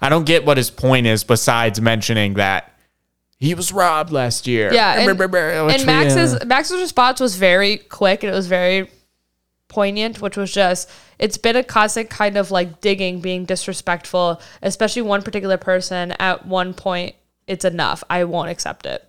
[0.00, 2.72] I don't get what his point is besides mentioning that
[3.38, 4.72] he was robbed last year.
[4.72, 8.90] Yeah, and, and Max's Max's response was very quick and it was very
[9.68, 15.02] poignant, which was just it's been a constant kind of like digging, being disrespectful, especially
[15.02, 16.12] one particular person.
[16.18, 17.14] At one point,
[17.46, 18.02] it's enough.
[18.10, 19.04] I won't accept it.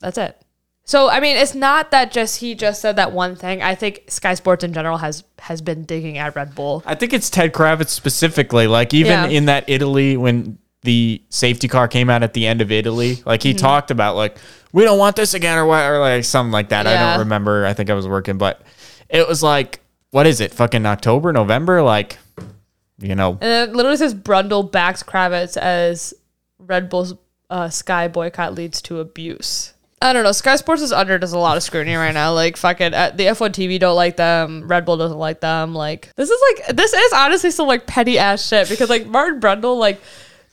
[0.00, 0.40] That's it.
[0.84, 3.62] So I mean, it's not that just he just said that one thing.
[3.62, 6.82] I think Sky Sports in general has has been digging at Red Bull.
[6.86, 8.66] I think it's Ted Kravitz specifically.
[8.66, 9.26] Like even Yeah.
[9.26, 13.40] in that Italy when the safety car came out at the end of Italy, like
[13.40, 13.48] Mm-hmm.
[13.48, 14.38] he talked about like
[14.72, 16.86] we don't want this again or what or like something like that.
[16.86, 17.66] I don't remember.
[17.66, 18.62] I think I was working, but
[19.08, 19.80] it was like
[20.10, 20.52] what is it?
[20.54, 22.18] Fucking October, November, like
[22.98, 23.38] you know.
[23.40, 26.14] And it literally says Brundle backs Kravitz as
[26.58, 27.14] Red Bull's
[27.50, 29.74] uh, Sky boycott leads to abuse.
[30.00, 30.32] I don't know.
[30.32, 32.32] Sky Sports is under does a lot of scrutiny right now.
[32.32, 34.66] Like fucking uh, the F1 TV don't like them.
[34.68, 35.74] Red Bull doesn't like them.
[35.74, 39.40] Like this is like this is honestly some like petty ass shit because like Martin
[39.40, 40.00] Brundle like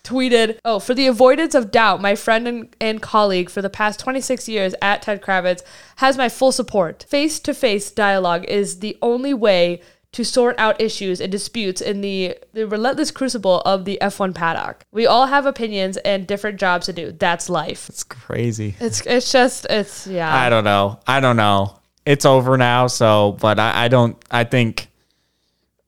[0.06, 4.00] tweeted, "Oh, for the avoidance of doubt, my friend and, and colleague for the past
[4.00, 5.62] 26 years at Ted Kravitz
[5.98, 7.06] has my full support.
[7.10, 9.82] Face to face dialogue is the only way
[10.16, 14.86] to sort out issues and disputes in the, the relentless crucible of the F1 paddock.
[14.94, 17.12] We all have opinions and different jobs to do.
[17.12, 17.90] That's life.
[17.90, 18.76] It's crazy.
[18.80, 20.34] It's it's just it's yeah.
[20.34, 21.02] I don't know.
[21.06, 21.80] I don't know.
[22.06, 22.88] It's over now.
[22.88, 24.16] So, but I, I don't.
[24.32, 24.88] I think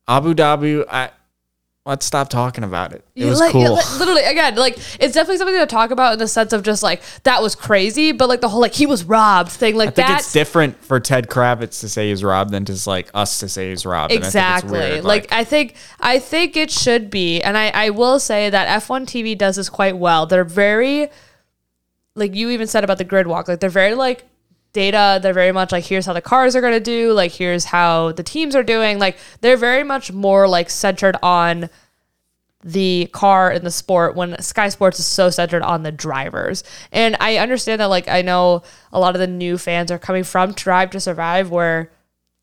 [0.09, 0.83] Abu Dhabi.
[0.89, 1.11] I
[1.87, 3.03] let's stop talking about it.
[3.15, 3.73] It was like- cool.
[3.75, 6.83] like, literally, again, like it's definitely something to talk about in the sense of just
[6.83, 9.91] like that was crazy, but like the whole like he was robbed thing, like I
[9.91, 13.39] think that's it's different for Ted Kravitz to say he's robbed than just like us
[13.39, 14.11] to say he's robbed.
[14.11, 15.01] And I think it's exactly.
[15.01, 19.05] like, I think I think it should be, and I I will say that F1
[19.05, 20.25] TV does this quite well.
[20.25, 21.09] They're very
[22.15, 24.25] like you even said about the grid walk, like they're very like
[24.73, 25.19] data.
[25.21, 28.23] They're very much like here's how the cars are gonna do, like here's how the
[28.23, 28.99] teams are doing.
[28.99, 31.69] Like they're very much more like centered on
[32.63, 36.63] the car and the sport when Sky Sports is so centered on the drivers.
[36.91, 40.23] And I understand that like I know a lot of the new fans are coming
[40.23, 41.91] from Drive to Survive where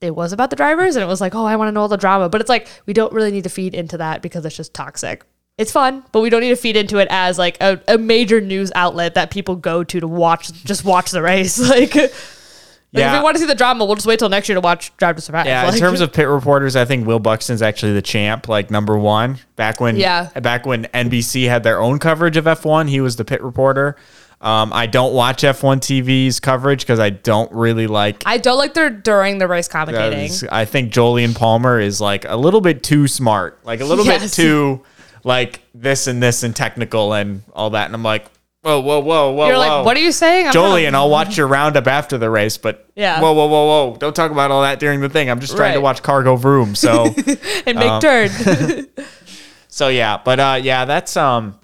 [0.01, 1.89] it was about the drivers and it was like, "Oh, I want to know all
[1.89, 4.57] the drama." But it's like we don't really need to feed into that because it's
[4.57, 5.25] just toxic.
[5.57, 8.41] It's fun, but we don't need to feed into it as like a, a major
[8.41, 11.59] news outlet that people go to to watch just watch the race.
[11.75, 14.55] Like, like if we want to see the drama, we'll just wait till next year
[14.55, 15.47] to watch Drive to Survive.
[15.47, 18.71] Yeah, Like- in terms of pit reporters, I think Will Buxton's actually the champ, like
[18.71, 19.39] number one.
[19.57, 20.29] Back when, Yeah.
[20.41, 23.97] back when NBC had their own coverage of F1, he was the pit reporter.
[24.41, 28.23] Um, I don't watch F1 TV's coverage because I don't really like.
[28.27, 30.47] I don't like their during the race commentating.
[30.53, 34.21] I think Jolyon Palmer is like a little bit too smart, like a little bit
[34.33, 34.83] too
[35.25, 37.87] like this and this and technical and all that.
[37.87, 38.27] And I'm like,
[38.63, 39.61] whoa, whoa, whoa, whoa, You're whoa.
[39.79, 40.47] like, what are you saying?
[40.49, 43.21] I'm Jolyon, not- I'll watch your roundup after the race, but Yeah.
[43.21, 43.97] whoa, whoa, whoa, whoa!
[43.97, 45.31] Don't talk about all that during the thing.
[45.31, 46.75] I'm just trying to watch Cargo Vroom.
[46.75, 47.15] So,
[47.67, 48.31] and um, turn.
[49.69, 51.59] so yeah, but uh, yeah, that's um,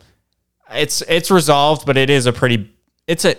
[0.72, 2.70] it's it's resolved, but it is a pretty,
[3.06, 3.36] it's a.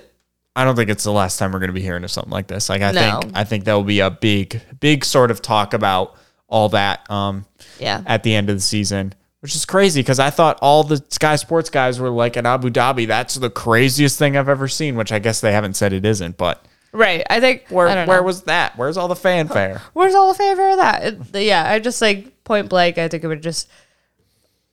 [0.53, 2.47] I don't think it's the last time we're going to be hearing of something like
[2.47, 2.67] this.
[2.67, 3.19] Like I No.
[3.22, 6.15] think I think that will be a big big sort of talk about
[6.49, 7.45] all that um
[7.80, 8.03] yeah.
[8.05, 11.35] at the end of the season, which is crazy because I thought all the Sky
[11.35, 13.05] Sports guys were like in Abu Dhabi.
[13.07, 14.95] That's the craziest thing I've ever seen.
[14.95, 17.25] Which I guess they haven't said it isn't, but Right.
[17.29, 18.23] I think where I where know.
[18.23, 18.77] was that?
[18.77, 19.81] Where's all the fanfare?
[19.93, 21.03] where's all the fanfare of that?
[21.33, 22.97] It- yeah, I just like point blank.
[22.97, 23.69] I think it would just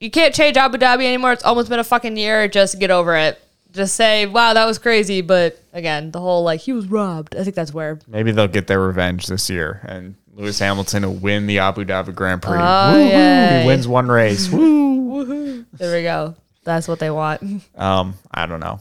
[0.01, 1.33] you can't change Abu Dhabi anymore.
[1.33, 2.47] It's almost been a fucking year.
[2.49, 3.41] Just get over it.
[3.73, 5.21] Just say, wow, that was crazy.
[5.21, 7.37] But again, the whole like he was robbed.
[7.37, 7.99] I think that's where.
[8.07, 12.15] Maybe they'll get their revenge this year, and Lewis Hamilton will win the Abu Dhabi
[12.15, 12.59] Grand Prix.
[12.61, 13.61] Oh, Woo-hoo.
[13.61, 14.49] He wins one race.
[14.53, 15.67] Woo!
[15.73, 16.37] There we go.
[16.63, 17.43] That's what they want.
[17.77, 18.79] Um, I don't know.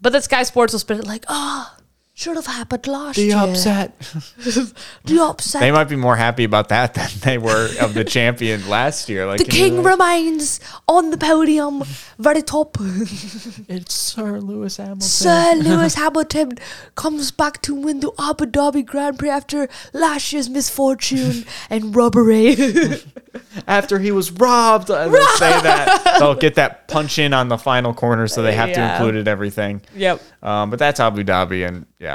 [0.00, 1.70] But then Sky Sports will spin it like, oh,
[2.18, 3.36] should have happened last The year.
[3.36, 3.92] upset.
[5.04, 5.60] The upset.
[5.60, 9.24] They might be more happy about that than they were of the champion last year.
[9.24, 10.58] Like the can you, king like- remains
[10.88, 11.84] on the podium,
[12.18, 12.76] very top.
[13.68, 15.00] It's Sir Lewis Hamilton.
[15.02, 16.58] Sir Lewis Hamilton
[16.96, 22.56] comes back to win the Abu Dhabi Grand Prix after last year's misfortune and robbery.
[23.66, 27.58] After he was robbed, and they'll say that they'll get that punch in on the
[27.58, 29.82] final corner, so they have to include it everything.
[29.94, 30.20] yep.
[30.42, 32.07] Um, but that's Abu Dhabi, and yeah,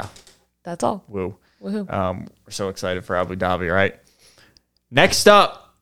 [0.62, 1.04] That's all.
[1.08, 1.36] woo.
[1.62, 1.90] Woohoo.
[1.92, 3.94] Um, we're so excited for Abu Dhabi, right?
[4.90, 5.74] Next up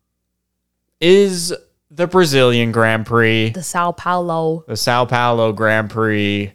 [1.01, 1.53] is
[1.91, 4.65] the Brazilian Grand Prix, The Sao Paulo.
[4.67, 6.53] the Sao Paulo Grand Prix.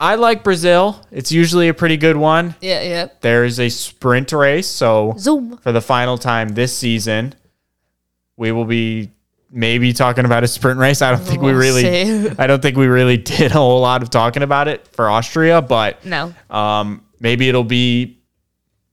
[0.00, 1.00] I like Brazil.
[1.12, 2.56] It's usually a pretty good one.
[2.60, 3.08] Yeah, yeah.
[3.20, 5.58] There is a sprint race, so Zoom.
[5.58, 7.34] for the final time this season,
[8.36, 9.12] we will be
[9.52, 11.02] maybe talking about a sprint race.
[11.02, 12.30] I don't think we We'll really see.
[12.38, 15.60] I don't think we really did a whole lot of talking about it for Austria,
[15.62, 16.34] but No.
[16.50, 18.18] um, maybe it'll be,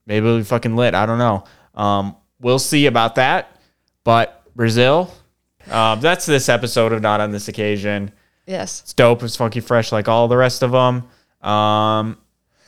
[0.06, 0.94] maybe it'll be fucking lit.
[0.96, 1.46] I don't know.
[1.76, 3.56] Um, we'll see about that.
[4.04, 5.14] But Brazil,
[5.72, 8.12] um, that's this episode of Not on This Occasion.
[8.46, 8.82] Yes.
[8.82, 9.24] It's dope.
[9.24, 11.04] It's funky fresh like all the rest of them.
[11.42, 12.18] Um,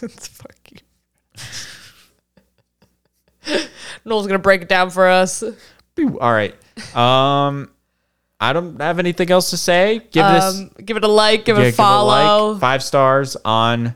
[0.00, 0.78] It's fucking.
[4.04, 5.42] Noel's gonna break it down for us.
[6.20, 6.54] All right.
[6.96, 7.70] Um,
[8.40, 9.98] I don't have anything else to say.
[10.12, 12.52] Give this Um, give it a like, give yeah, it give a follow.
[12.52, 13.94] like, five stars on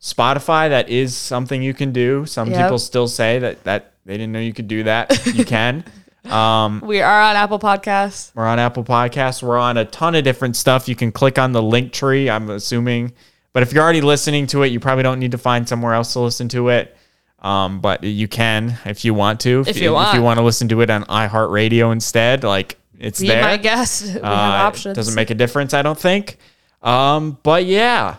[0.00, 0.68] Spotify.
[0.70, 2.26] That is something you can do.
[2.26, 2.60] Some Yep.
[2.62, 5.24] people still say that that they didn't know you could do that.
[5.26, 5.84] You can.
[6.24, 8.30] Um, we are on Apple Podcasts.
[8.34, 9.42] We're on Apple Podcasts.
[9.42, 10.88] We're on a ton of different stuff.
[10.88, 13.12] You can click on the link tree, I'm assuming.
[13.52, 16.14] But if you're already listening to it, you probably don't need to find somewhere else
[16.14, 16.96] to listen to it.
[17.44, 19.62] Um, but you can if you want to.
[19.66, 20.08] If you want.
[20.08, 23.42] If you want to listen to it on iHeartRadio instead, like it's Be there.
[23.42, 24.96] my guess, We Uh, have options.
[24.96, 26.38] Doesn't make a difference, I don't think.
[26.82, 28.16] Um, but yeah,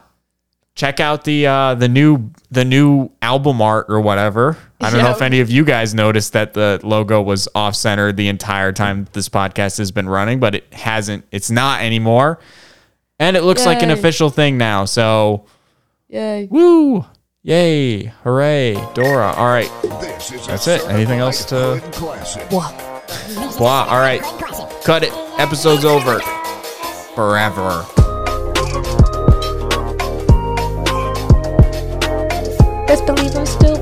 [0.76, 4.58] check out the uh, the new the new album art or whatever.
[4.80, 8.12] I don't know if any of you guys noticed that the logo was off center
[8.12, 11.26] the entire time this podcast has been running, but it hasn't.
[11.32, 12.40] It's not anymore,
[13.20, 14.86] and it looks like an official thing now.
[14.86, 15.46] So
[16.10, 16.48] Yay.
[16.52, 17.06] woo!
[17.48, 18.06] Yay!
[18.24, 18.74] Hooray!
[18.96, 19.32] Dora.
[19.34, 19.70] All right.
[20.48, 20.82] That's it.
[20.90, 21.80] Anything else to?
[22.50, 22.72] Blah.
[23.60, 23.84] Blah.
[23.84, 24.24] All right.
[24.84, 25.14] Cut it.
[25.38, 26.20] Episode's over.
[27.14, 27.86] Forever.
[32.88, 33.75] Best believe still